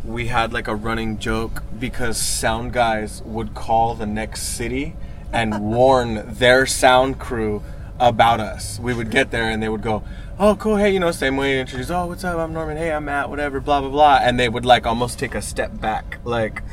[0.03, 4.93] we had like a running joke because sound guys would call the next city
[5.34, 7.63] and warn their sound crew
[7.99, 8.79] about us.
[8.79, 10.03] We would get there and they would go,
[10.39, 10.77] "Oh, cool.
[10.77, 11.89] Hey, you know, same way introduce.
[11.89, 12.38] Oh, what's up?
[12.38, 12.77] I'm Norman.
[12.77, 13.29] Hey, I'm Matt.
[13.29, 13.59] Whatever.
[13.59, 16.63] Blah blah blah." And they would like almost take a step back, like,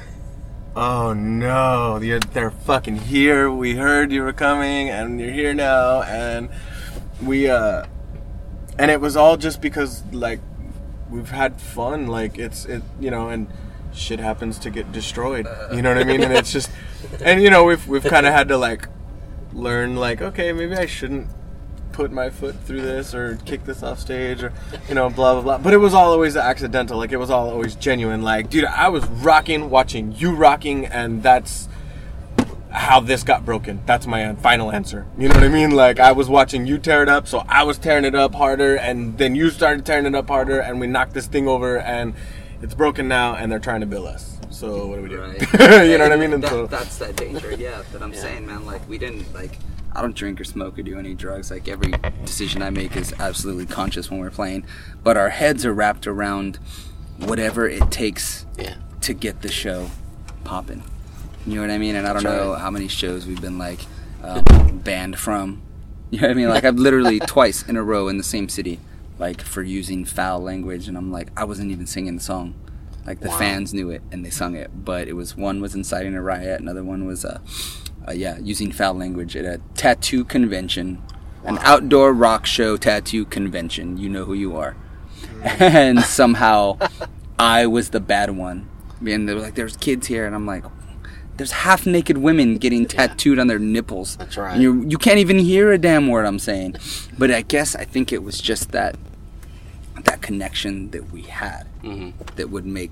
[0.74, 3.50] "Oh no, you're, they're fucking here.
[3.50, 6.48] We heard you were coming, and you're here now." And
[7.22, 7.84] we, uh,
[8.78, 10.40] and it was all just because like
[11.11, 12.06] we've had fun.
[12.06, 13.48] Like it's it, you know, and
[13.93, 15.47] shit happens to get destroyed.
[15.72, 16.22] You know what I mean?
[16.22, 16.70] And it's just,
[17.22, 18.89] and you know, we've we've kind of had to like
[19.53, 21.26] learn like okay maybe i shouldn't
[21.99, 24.53] put my foot through this or kick this off stage or
[24.89, 25.59] you know blah blah blah.
[25.59, 26.97] But it was all always accidental.
[26.97, 28.22] Like it was all always genuine.
[28.22, 31.68] Like dude i was rocking watching you rocking and that's
[32.70, 33.80] how this got broken.
[33.84, 35.07] That's my final answer.
[35.18, 35.72] You know what i mean?
[35.72, 38.76] Like i was watching you tear it up so i was tearing it up harder
[38.76, 42.14] and then you started tearing it up harder and we knocked this thing over and
[42.62, 45.40] it's broken now and they're trying to bill us so what do we do Right.
[45.88, 47.82] you know what i mean and That- so that's that danger, yeah.
[47.92, 48.64] That I'm saying, man.
[48.66, 49.59] Like we didn't like.
[49.94, 51.50] I don't drink or smoke or do any drugs.
[51.50, 51.92] Like every
[52.24, 54.64] decision I make is absolutely conscious when we're playing.
[55.02, 56.59] But our heads are wrapped around
[57.18, 58.76] whatever it takes Yeah.
[59.02, 59.90] to get the show
[60.44, 60.82] popping.
[61.46, 61.96] You know what I mean?
[61.96, 62.61] And I don't That's know right.
[62.61, 63.80] how many shows we've been like
[64.22, 64.44] um,
[64.84, 65.62] banned from.
[66.11, 66.48] You know what I mean?
[66.48, 68.78] Like I've literally twice in a row in the same city,
[69.18, 72.54] like for using foul language, and I'm like, I wasn't even singing the song.
[73.06, 73.38] Like the Wow.
[73.38, 76.60] fans knew it and they sung it, but it was one was inciting a riot,
[76.60, 77.38] another one was uh,
[78.06, 81.02] uh yeah using foul language at a tattoo convention,
[81.44, 83.96] an outdoor rock show tattoo convention.
[83.96, 84.76] You know who you are,
[85.42, 86.78] and somehow
[87.38, 88.68] I was the bad one.
[89.04, 90.64] And they were like, "There's kids here," and I'm like,
[91.38, 94.52] "There's half naked women getting tattooed on their nipples." That's right.
[94.52, 96.76] And you you can't even hear a damn word I'm saying.
[97.16, 98.96] But I guess I think it was just that
[100.05, 102.12] that connection that we had Mhm.
[102.36, 102.90] that would make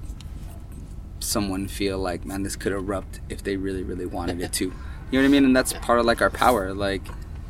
[1.21, 4.65] someone feel like, man, this could erupt if they really, really wanted it to.
[4.65, 4.71] You
[5.13, 5.45] know what I mean?
[5.45, 6.75] And that's part of like our power.
[6.75, 7.03] Like,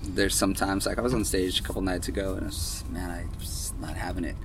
[0.03, 3.25] there's sometimes like I was on stage a couple nights ago, and it's man, I
[3.39, 4.37] was not having it,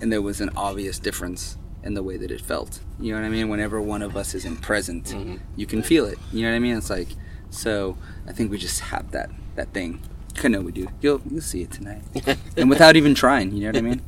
[0.00, 2.80] and there was an obvious difference in the way that it felt.
[3.00, 3.48] You know what I mean?
[3.48, 5.14] Whenever one of us isn't present,
[5.56, 6.18] you can feel it.
[6.32, 6.76] You know what I mean?
[6.76, 7.08] It's like,
[7.50, 7.96] so
[8.28, 10.00] I think we just have that that thing.
[10.44, 10.86] I know we do.
[11.00, 12.02] You'll you'll see it tonight,
[12.56, 13.52] and without even trying.
[13.52, 14.02] You know what I mean?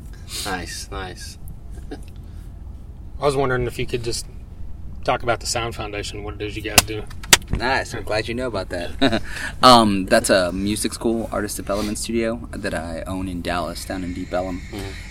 [0.45, 1.39] Nice, nice.
[1.93, 4.27] I was wondering if you could just
[5.05, 7.03] talk about the Sound Foundation, what it is you guys do.
[7.51, 7.95] Nice.
[7.95, 9.23] I'm glad you know about that.
[9.63, 14.15] um, that's a music school artist development studio that I own in Dallas, down in
[14.15, 14.63] Deep Ellum,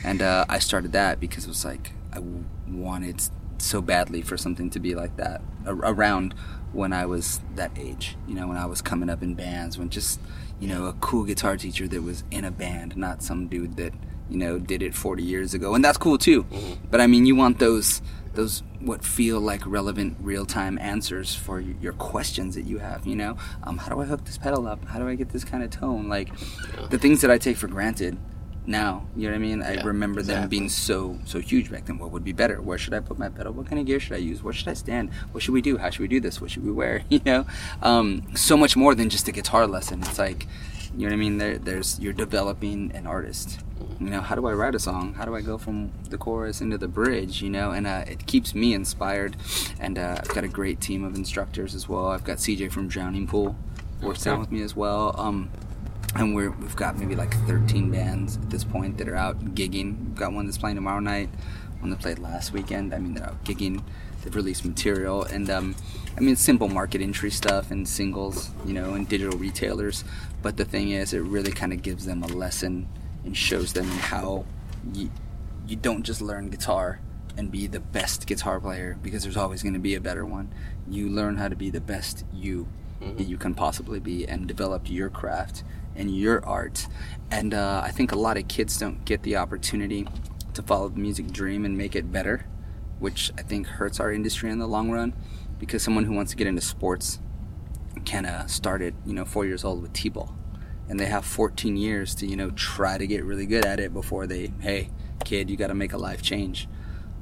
[0.03, 2.19] and uh, I started that because it was like I
[2.67, 3.21] wanted
[3.57, 6.33] so badly for something to be like that a- around
[6.71, 8.15] when I was that age.
[8.27, 10.19] You know, when I was coming up in bands, when just
[10.61, 13.93] you know a cool guitar teacher that was in a band, not some dude that
[14.29, 16.45] you know did it 40 years ago, and that's cool too.
[16.89, 18.01] But I mean, you want those
[18.33, 23.35] those what feel like relevant real-time answers for your questions that you have you know?
[23.63, 24.85] Um, how do i hook this pedal up?
[24.85, 26.07] How do i get this kind of tone?
[26.07, 26.29] Like
[26.89, 28.17] the things that i take for granted
[28.65, 29.63] now you know what i mean?
[29.63, 31.97] I Yeah, remember them being so so huge back then.
[31.97, 32.61] What would be better?
[32.61, 33.51] Where should i put my pedal?
[33.51, 34.43] What kind of gear should i use?
[34.43, 35.11] Where should i stand?
[35.31, 35.77] What should we do?
[35.77, 36.39] How should we do this?
[36.39, 37.01] What should we wear?
[37.09, 37.45] You know?
[37.81, 40.01] Um, so much more than just a guitar lesson.
[40.03, 40.45] It's like
[40.95, 41.37] you know what i mean?
[41.39, 43.59] There, there's you're developing an artist
[43.99, 45.13] you know how do i write a song?
[45.13, 47.71] How do i go from the chorus into the bridge you know?
[47.71, 49.35] And uh, it keeps me inspired.
[49.79, 52.07] And uh, i've got a great team of instructors as well.
[52.07, 53.55] I've got cj from drowning pool
[54.01, 55.13] works down with me as well.
[55.17, 55.49] Um,
[56.15, 59.99] and we're, we've got maybe like 13 bands at this point that are out gigging.
[59.99, 61.29] We've got one that's playing tomorrow night
[61.79, 62.93] one that played last weekend.
[62.93, 63.81] I mean they're out gigging.
[64.23, 65.23] They've released material.
[65.23, 65.75] And um,
[66.17, 70.03] i mean simple market entry stuff and singles you know and digital retailers.
[70.41, 72.87] But the thing is it really kind of gives them a lesson
[73.29, 74.43] and shows them how
[74.91, 75.11] you,
[75.67, 76.99] you don't just learn guitar
[77.37, 80.51] and be the best guitar player because there's always going to be a better one.
[80.89, 82.67] You learn how to be the best you
[82.99, 85.63] that you can possibly be and develop your craft
[85.95, 86.87] and your art.
[87.29, 90.07] And uh, I think a lot of kids don't get the opportunity
[90.55, 92.47] to follow the music dream and make it better,
[92.97, 95.13] which I think hurts our industry in the long run
[95.59, 97.19] because someone who wants to get into sports
[98.05, 100.35] can uh, start at you know four years old with t-ball
[100.89, 103.93] and they have 14 years to you know try to get really good at it
[103.93, 104.89] before they hey
[105.23, 106.67] kid you got to make a life change.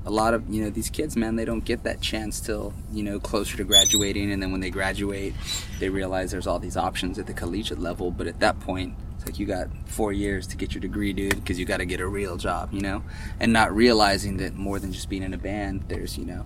[0.06, 3.04] A lot of you know these kids man they don't get that chance till you
[3.04, 5.34] know closer to graduating and then when they graduate
[5.80, 9.26] they realize there's all these options at the collegiate level but at that point it's
[9.26, 12.00] like you got four years to get your degree dude because you got to get
[12.00, 13.04] a real job you know?
[13.42, 16.46] And not realizing that more than just being in a band there's you know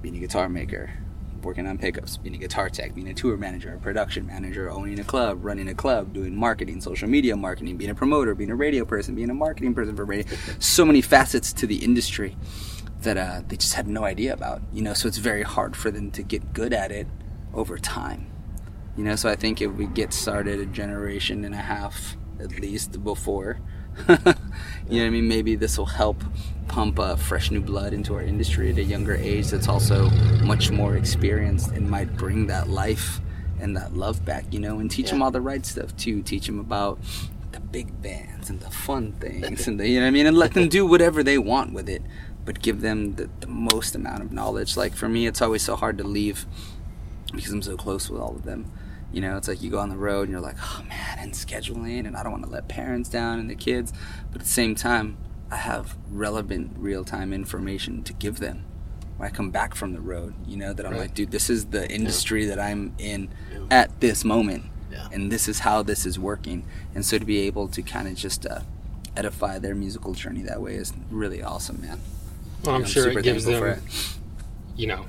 [0.00, 0.90] being a guitar maker
[1.48, 5.00] working on pickups, being a guitar tech, being a tour manager, a production manager, owning
[5.00, 8.54] a club, running a club, doing marketing, social media marketing, being a promoter, being a
[8.54, 10.30] radio person, being a marketing person for radio.
[10.58, 12.36] So many facets to the industry
[13.00, 14.60] that uh, they just had no idea about.
[14.74, 17.06] You know, so it's very hard for them to get good at it
[17.54, 18.30] over time.
[18.94, 22.60] You know, so I think if we get started a generation and a half at
[22.60, 23.58] least before,
[24.06, 24.36] you know what
[24.90, 25.28] I mean?
[25.28, 26.22] Maybe this will help
[26.68, 30.10] pump uh, fresh new blood into our industry at a younger age that's also
[30.44, 33.20] much more experienced and might bring that life
[33.60, 35.12] and that love back, you know, and teach Yeah.
[35.12, 36.22] them all the right stuff too.
[36.22, 36.98] Teach them about
[37.52, 40.26] the big bands and the fun things and the, you know what I mean?
[40.26, 42.02] And let them do whatever they want with it,
[42.44, 44.76] but give them the, the most amount of knowledge.
[44.76, 46.46] Like for me, it's always so hard to leave
[47.34, 48.70] because I'm so close with all of them.
[49.10, 51.32] You know, it's like you go on the road and you're like, oh man, and
[51.32, 53.90] scheduling, and I don't want to let parents down and the kids.
[54.30, 55.16] But at the same time,
[55.50, 58.64] I have relevant, real time information to give them
[59.16, 60.34] when I come back from the road.
[60.46, 61.02] You know, that I'm Right.
[61.02, 63.28] like, dude, this is the industry that I'm in
[63.70, 65.08] at this moment, Yeah.
[65.12, 66.64] and this is how this is working.
[66.94, 68.60] And so to be able to kind of just uh,
[69.16, 71.98] edify their musical journey that way is really awesome, man.
[72.64, 73.80] Well, I'm I'm sure it gives them, for
[74.76, 75.06] you know,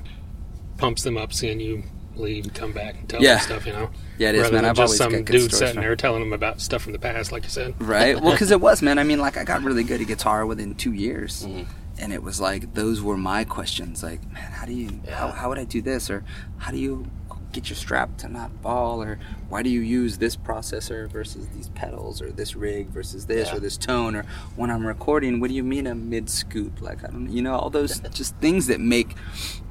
[0.78, 1.82] pumps them up seeing you
[2.16, 3.34] leave and come back and tell Yeah.
[3.36, 3.90] them stuff, you know.
[4.18, 4.64] Yeah, it is, Rather man.
[4.66, 6.98] I've just always some got dude sitting from- there telling them about stuff from the
[6.98, 7.74] past, like you said.
[7.80, 8.20] right?
[8.20, 8.98] Well, because it was, man.
[8.98, 11.70] I mean, like I got really good at guitar within two years, Mm-hmm.
[11.98, 14.02] and it was like those were my questions.
[14.02, 16.24] Like, man, how do you, how, how would I do this, or
[16.58, 17.06] how do you
[17.52, 21.68] get your strap to not fall, or why do you use this processor versus these
[21.70, 23.56] pedals, or this rig versus this, Yeah.
[23.56, 24.24] or this tone, or
[24.56, 26.80] when I'm recording, what do you mean a mid scoop?
[26.80, 29.16] Like, I don't, know, you know, all those just things that make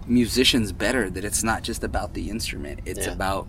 [0.07, 1.09] musicians better.
[1.09, 3.13] That it's not just about the instrument; it's Yeah.
[3.13, 3.47] about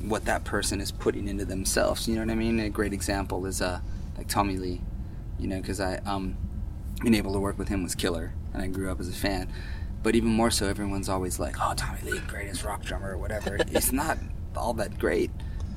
[0.00, 2.06] what that person is putting into themselves.
[2.08, 2.60] You know what I mean?
[2.60, 3.80] A great example is uh
[4.16, 4.80] like Tommy Lee,
[5.38, 6.36] you know, because I um
[7.02, 9.48] being able to work with him was killer, and I grew up as a fan.
[10.02, 13.56] But even more so, everyone's always like, "Oh, Tommy Lee, greatest rock drummer or whatever."
[13.72, 14.18] it's not
[14.56, 15.30] all that great,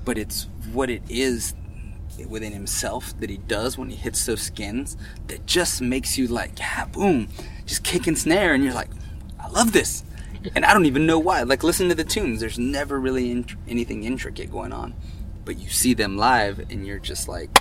[0.06, 1.54] but it's what it is
[2.28, 4.98] within himself that he does when he hits those skins
[5.28, 7.28] that just makes you like, yeah, boom,
[7.66, 8.90] just kick and snare, and you're like,
[9.40, 10.04] I love this.
[10.56, 11.44] And I don't even know why.
[11.44, 12.40] Like, listen to the tunes.
[12.40, 14.96] There's never really int- anything intricate going on.
[15.46, 17.60] But you see them live, and you're just like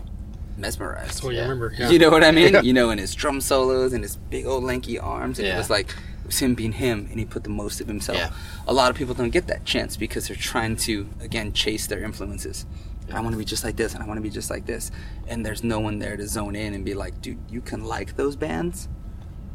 [0.56, 1.08] mesmerized.
[1.08, 1.74] That's what you remember.
[1.78, 1.90] Yeah.
[1.90, 2.52] You know what I mean?
[2.54, 2.62] Yeah.
[2.62, 5.38] You know, and his drum solos and his big old lanky arms.
[5.38, 5.96] And it was like, it
[6.30, 8.18] was him being him, and he put the most of himself.
[8.18, 8.30] Yeah.
[8.66, 12.02] A lot of people don't get that chance because they're trying to, again, chase their
[12.02, 12.66] influences.
[13.12, 14.90] I want to be just like this, and I want to be just like this.
[15.26, 18.16] And there's no one there to zone in and be like, dude, you can like
[18.16, 18.88] those bands,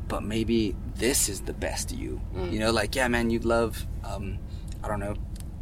[0.08, 2.22] but maybe this is the best you.
[2.36, 2.52] Mm.
[2.52, 4.40] You know, like, yeah, man, you'd love, um,
[4.84, 5.16] I don't know,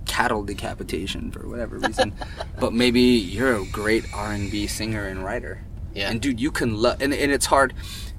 [0.05, 2.13] cattle decapitation for whatever reason,
[2.59, 5.63] but maybe you're a great R&B singer and writer.
[5.93, 6.09] Yeah.
[6.09, 7.73] And dude, you can love, and, and it's hard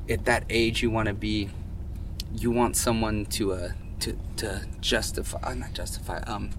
[0.09, 0.83] at that age.
[0.83, 1.51] You want to be,
[2.37, 3.69] you want someone to uh
[4.01, 6.51] to to justify, uh, not justify, um,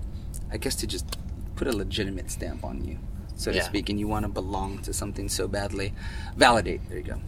[0.52, 1.18] I guess to just
[1.56, 2.98] put a legitimate stamp on you,
[3.36, 5.94] so to speak, and you want to belong to something so badly.
[6.38, 6.82] Validate.
[6.90, 7.22] There you go.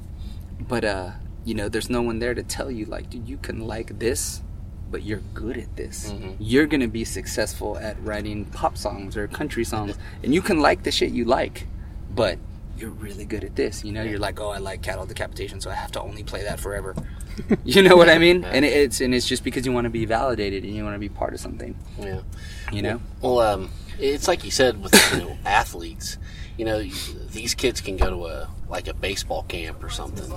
[0.59, 1.11] But uh,
[1.45, 4.41] you know, there's no one there to tell you like, dude, you can like this,
[4.89, 6.09] but you're good at this.
[6.11, 6.35] Mhm.
[6.39, 10.83] You're gonna be successful at writing pop songs or country songs, and you can like
[10.83, 11.67] the shit you like,
[12.15, 12.39] but
[12.77, 13.83] you're really good at this.
[13.83, 16.43] You know, you're like, oh, I like cattle decapitation, so I have to only play
[16.43, 16.95] that forever.
[17.63, 18.41] you know what I mean?
[18.41, 18.49] Yeah.
[18.49, 20.99] And it's and it's just because you want to be validated and you want to
[20.99, 21.75] be part of something.
[21.99, 22.21] Yeah.
[22.71, 23.01] You know?
[23.21, 23.69] Well, um,
[23.99, 26.17] it's like you said with you know, athletes.
[26.57, 26.81] You know,
[27.31, 30.31] these kids can go to a like a baseball camp or something.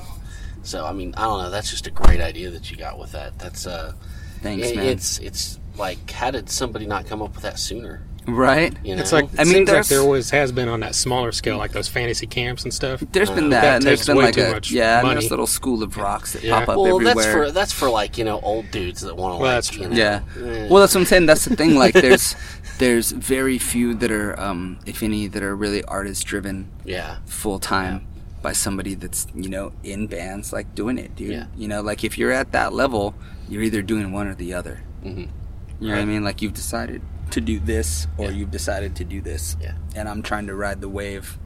[0.62, 1.51] So I mean, I don't know.
[1.51, 3.38] That's just a great idea that you got with that.
[3.38, 3.94] That's uh,
[4.42, 4.86] Thanks, it- man.
[4.86, 8.03] it's it's like how did somebody not come up with that sooner?
[8.35, 8.74] Right?
[8.85, 10.81] You know, It's like it I mean, seems like there's- there always has been on
[10.81, 13.03] that smaller scale, like those fantasy camps and stuff.
[13.12, 14.99] There's been Uh, that, that and there's takes been way like too a much yeah,
[14.99, 15.20] and money.
[15.20, 16.59] there's little school of rocks that Yeah.
[16.61, 17.14] pop up well, everywhere.
[17.14, 19.43] that's for that's for like you know old dudes that want to.
[19.43, 19.89] Well, like, that's you true.
[19.91, 20.20] know, Yeah.
[20.43, 20.68] eh.
[20.70, 21.26] Well, that's what I'm saying.
[21.26, 21.74] That's the thing.
[21.76, 22.35] Like, there's
[22.78, 27.59] there's very few that are, um, if any, that are really artist driven yeah, full
[27.59, 28.07] time
[28.43, 31.31] by somebody that's you know in bands, like doing it, dude.
[31.31, 31.45] Yeah.
[31.57, 33.14] You know, like if you're at that level,
[33.49, 34.81] you're either doing one or the other.
[35.05, 35.28] Mhm.
[35.78, 36.24] You know what I mean?
[36.24, 37.01] Like you've decided
[37.33, 38.31] to do this, or Yeah.
[38.33, 39.57] you've decided to do this.
[39.61, 39.74] Yeah.
[39.97, 41.39] And I'm trying to ride the wave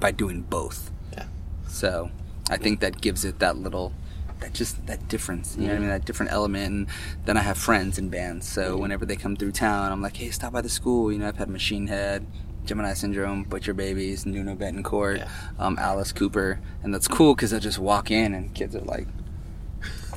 [0.00, 0.90] by doing both.
[1.12, 1.24] Yeah.
[1.68, 2.10] So
[2.50, 3.92] I think that gives it that little,
[4.40, 5.56] that just that difference.
[5.56, 5.88] You know what I mean?
[5.88, 6.66] That different element.
[6.72, 6.86] And
[7.26, 8.80] then I have friends in bands, so Mm-hmm.
[8.82, 11.10] whenever they come through town, I'm like, hey, stop by the school.
[11.12, 12.26] You know, I've had Machine Head.
[12.66, 15.28] Gemini Syndrome, Butcher Babies, Nuno Bettencourt, Yeah.
[15.58, 19.06] um, Alice Cooper, and that's cool because I just walk in and kids are like,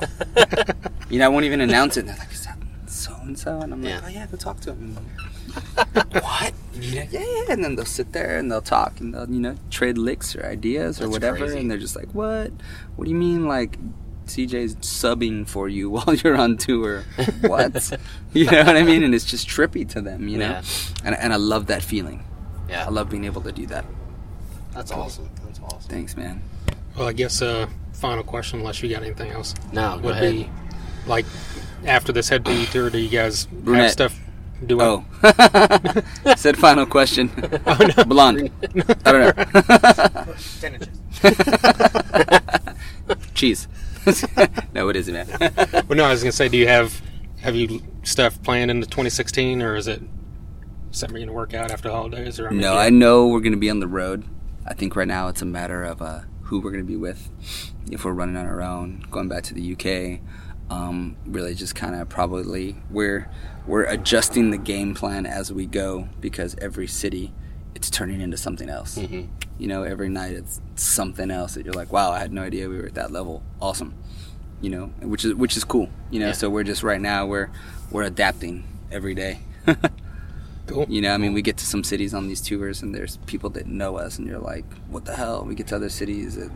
[1.10, 2.00] you know, I won't even announce it.
[2.00, 2.57] And they're like, is that
[2.98, 3.60] so and so?
[3.60, 4.00] And I'm like, Yeah.
[4.04, 4.96] oh yeah, go talk to him.
[6.12, 6.52] what?
[6.74, 7.44] Yeah, yeah, yeah.
[7.52, 10.44] And then they'll sit there and they'll talk and they'll, you know, trade licks or
[10.46, 11.38] ideas or That's whatever.
[11.38, 11.58] crazy.
[11.60, 12.52] And they're just like, what?
[12.96, 13.78] What do you mean, like,
[14.26, 17.04] CJ's subbing for you while you're on tour?
[17.40, 17.98] What?
[18.32, 19.02] you know what I mean?
[19.02, 20.50] And it's just trippy to them, you know?
[20.50, 20.62] Yeah.
[21.04, 22.24] And, and I love that feeling.
[22.68, 22.84] yeah.
[22.86, 23.84] I love being able to do that.
[24.74, 25.28] That's awesome.
[25.44, 25.90] That's awesome.
[25.90, 26.42] Thanks, man.
[26.96, 30.32] Well, I guess uh, final question, unless you got anything else, No, go would ahead.
[30.32, 30.50] be
[31.06, 31.24] Like
[31.84, 33.84] after this head or do you guys Brunette.
[33.84, 34.20] have stuff
[34.64, 34.80] doing?
[34.82, 35.04] Oh,
[36.36, 37.28] said final question.
[38.06, 38.50] Blonde.
[39.04, 40.34] I don't know.
[40.60, 40.88] Ten inches.
[43.34, 43.68] Cheese.
[44.74, 45.28] no, it isn't, man.
[45.88, 47.00] Well, no, I was gonna say, do you have
[47.40, 50.02] have you stuff planned into 2016, or is it
[50.90, 52.40] something you're gonna work out after the holidays?
[52.40, 54.24] Or No, I know we're going to be on the road.
[54.66, 57.30] I think right now it's a matter of uh, who we're going to be with.
[57.90, 60.20] If we're running on our own, going back to the UK,
[60.70, 63.28] um, really just kind of probably we're
[63.66, 67.32] we're adjusting the game plan as we go because every city
[67.74, 68.96] it's turning into something else.
[68.98, 72.68] You know, every night it's something else that you're like, wow, I had no idea
[72.68, 73.42] we were at that level.
[73.60, 73.94] Awesome.
[74.60, 75.88] You know, which is which is cool.
[76.10, 76.32] You know, Yeah.
[76.32, 77.50] so we're just right now we're
[77.90, 79.40] we're adapting every day.
[80.66, 80.84] Cool.
[80.86, 83.48] You know, I mean, we get to some cities on these tours, and there's people
[83.50, 86.50] that know us, and you're like, "What the hell?" We get to other cities that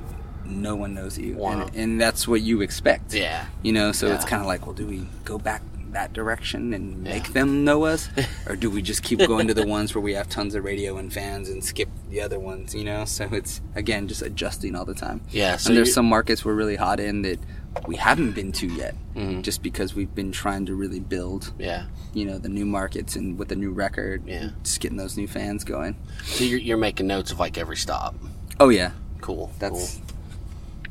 [0.47, 1.63] no one knows you, Wow.
[1.67, 3.15] and, and that's what you expect.
[3.15, 3.47] Yeah.
[3.63, 5.63] You know, so it's kind of like, well, do we go back
[5.93, 7.33] that direction and make Yeah.
[7.35, 8.09] them know us,
[8.49, 10.97] or do we just keep going to the ones where we have tons of radio
[10.97, 12.75] and fans and skip the other ones?
[12.75, 15.21] You know, so it's again just adjusting all the time.
[15.31, 15.57] Yeah.
[15.59, 17.39] So and there's you- some markets we're really hot in that
[17.87, 19.43] we haven't been to yet, Mhm.
[19.43, 21.85] just because we've been trying to really build Yeah.
[22.15, 24.51] you know the new markets and with the new record Yeah.
[24.63, 28.15] just getting those new fans going So you're, you're making notes of like every stop.
[28.61, 28.91] oh yeah
[29.23, 29.51] Cool.
[29.59, 30.01] that's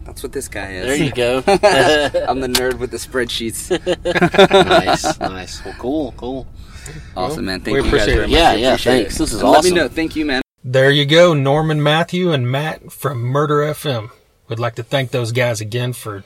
[0.06, 1.38] that's what this guy is There you go.
[1.48, 3.70] i'm the nerd with the spreadsheets
[4.66, 5.20] nice.
[5.20, 5.64] Nice.
[5.66, 6.14] Well, cool.
[6.18, 6.48] Cool.
[7.16, 9.16] awesome man thank we you guys very much Yeah, We yeah, thanks.
[9.16, 9.20] it.
[9.20, 12.50] This is And let me know thank you man There you go, Norman Matthew and
[12.50, 14.12] Matt from Murder FM.
[14.50, 16.24] Would like to thank those guys again for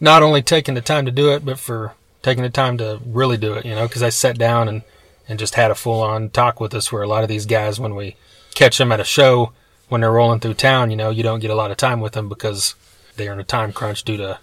[0.00, 3.36] not only taking the time to do it, but for taking the time to really
[3.38, 3.64] do it.
[3.64, 4.82] You know, because I sat down and
[5.28, 6.90] and just had a full on talk with us.
[6.92, 8.16] Where a lot of these guys, when we
[8.54, 9.52] catch them at a show,
[9.88, 12.12] when they're rolling through town, you know, you don't get a lot of time with
[12.12, 12.74] them because
[13.16, 14.38] they're in a time crunch due to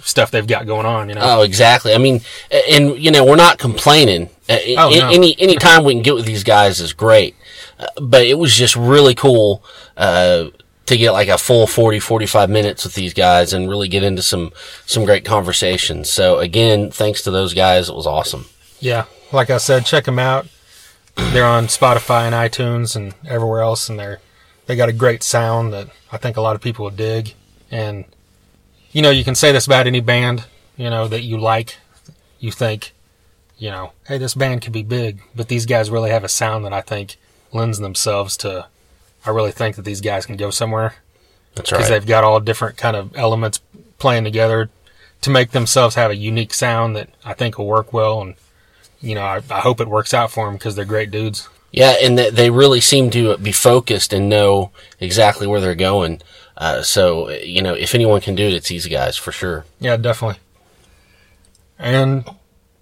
[0.00, 1.08] stuff they've got going on.
[1.08, 1.20] You know.
[1.22, 1.94] Oh, exactly.
[1.94, 2.20] I mean,
[2.70, 4.30] and you know, we're not complaining.
[4.48, 5.08] Oh, no.
[5.10, 7.34] Any any time we can get with these guys is great.
[7.78, 9.62] Uh, but it was just really cool
[9.96, 10.46] uh,
[10.86, 14.22] to get like a full 40, 45 minutes with these guys and really get into
[14.22, 14.52] some
[14.86, 16.10] some great conversations.
[16.10, 17.88] So again, thanks to those guys.
[17.88, 18.46] It was awesome.
[18.80, 20.46] Yeah, like I said, check them out.
[21.16, 24.20] They're on Spotify and iTunes and everywhere else, and they're
[24.66, 27.34] they got a great sound that I think a lot of people will dig.
[27.70, 28.04] And
[28.92, 30.44] you know, you can say this about any band,
[30.76, 31.78] you know, that you like.
[32.38, 32.92] You think,
[33.58, 36.64] you know, hey, this band could be big, but these guys really have a sound
[36.64, 37.16] that I think
[37.52, 38.66] lends themselves to.
[39.24, 40.94] I really think that these guys can go somewhere
[41.54, 41.78] That's right.
[41.78, 43.60] because they've got all different kind of elements
[43.98, 44.70] playing together
[45.22, 48.20] to make themselves have a unique sound that I think will work well.
[48.20, 48.34] And
[49.00, 51.48] you know, I, I hope it works out for them because they're great dudes.
[51.72, 56.22] Yeah, and they, they really seem to be focused and know exactly where they're going.
[56.56, 59.64] Uh, so you know, if anyone can do it, it's these guys for sure.
[59.78, 60.40] Yeah, definitely.
[61.78, 62.24] And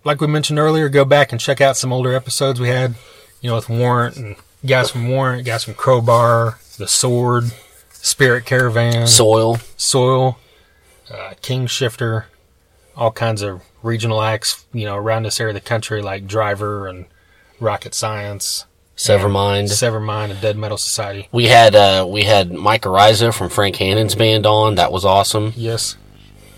[0.04, 2.94] like we mentioned earlier, go back and check out some older episodes we had,
[3.40, 7.44] you know, with Warrant and guys from Warrant, guys from Crowbar, The Sword,
[7.90, 9.58] Spirit Caravan, Soil.
[9.76, 10.38] Soil,
[11.10, 12.26] uh, King Shifter,
[12.96, 16.86] all kinds of regional acts, you know, around this area of the country, like Driver
[16.86, 17.06] and
[17.60, 18.66] Rocket Science,
[18.96, 19.64] Severmind.
[19.64, 21.28] Severmind, and Dead Metal Society.
[21.32, 24.76] We had uh, we had Mike Ariza from Frank Hannon's band on.
[24.76, 25.52] That was awesome.
[25.56, 25.96] Yes.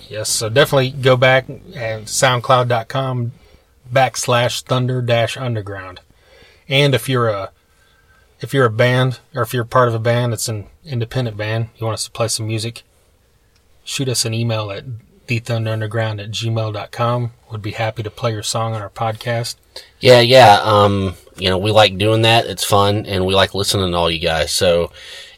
[0.08, 0.28] Yes.
[0.28, 3.32] So definitely go back and soundcloud.com
[3.92, 6.00] backslash thunder dash underground.
[6.68, 7.52] And if you're a
[8.40, 11.70] if you're a band or if you're part of a band that's an independent band,
[11.76, 12.82] you want us to play some music,
[13.82, 14.84] shoot us an email at
[15.26, 17.32] thethunderunderground at gmail.com.
[17.50, 19.56] We'd be happy to play your song on our podcast.
[20.00, 20.60] Yeah, yeah.
[20.62, 22.46] Um, you know, we like doing that.
[22.46, 24.52] It's fun, and we like listening to all you guys.
[24.52, 24.90] So,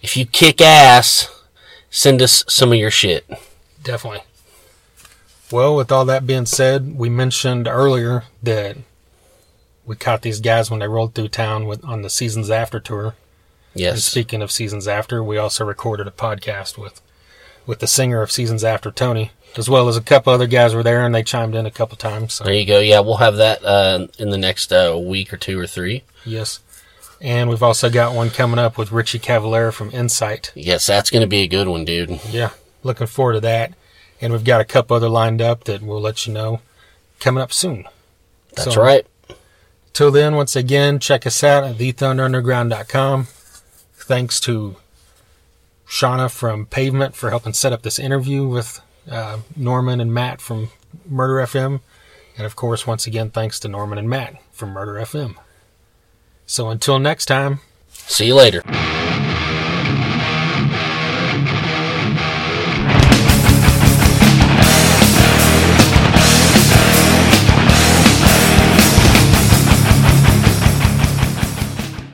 [0.03, 1.29] if you kick ass,
[1.91, 3.29] send us some of your shit.
[3.83, 4.23] Definitely.
[5.51, 8.77] Well, with all that being said, we mentioned earlier that
[9.87, 13.15] we caught these guys when they rolled through town with, on the Seasons After tour.
[13.75, 14.05] And Yes.
[14.05, 17.01] speaking of Seasons After, we also recorded a podcast with
[17.67, 20.83] with the singer of Seasons After, Tony, as well as a couple other guys were
[20.83, 22.35] there, and they chimed in a couple times.
[22.35, 22.79] So There you go.
[22.81, 26.05] Yeah, we'll have that uh, in the next uh, week or two or three.
[26.25, 26.61] yes,
[27.21, 30.53] and we've also got one coming up with Richie Cavalera from Incite.
[30.55, 32.21] Yes, that's going to be a good one, dude.
[32.31, 32.51] Yeah,
[32.85, 33.75] looking forward to that.
[34.21, 36.61] And we've got a couple other lined up that we'll let you know
[37.21, 37.85] coming up soon.
[38.55, 39.07] That's So- right.
[39.93, 43.27] Till then, once again, check us out at thethunderunderground.com.
[43.97, 44.77] Thanks to
[45.89, 48.81] Shauna from Pavement for helping set up this interview with
[49.11, 50.71] uh, Norman and Matt from
[51.09, 51.81] Murder FM.
[52.37, 55.37] And of course, once again, thanks to Norman and Matt from Murder FM.
[56.47, 57.61] So until next time,
[58.09, 58.63] See you later.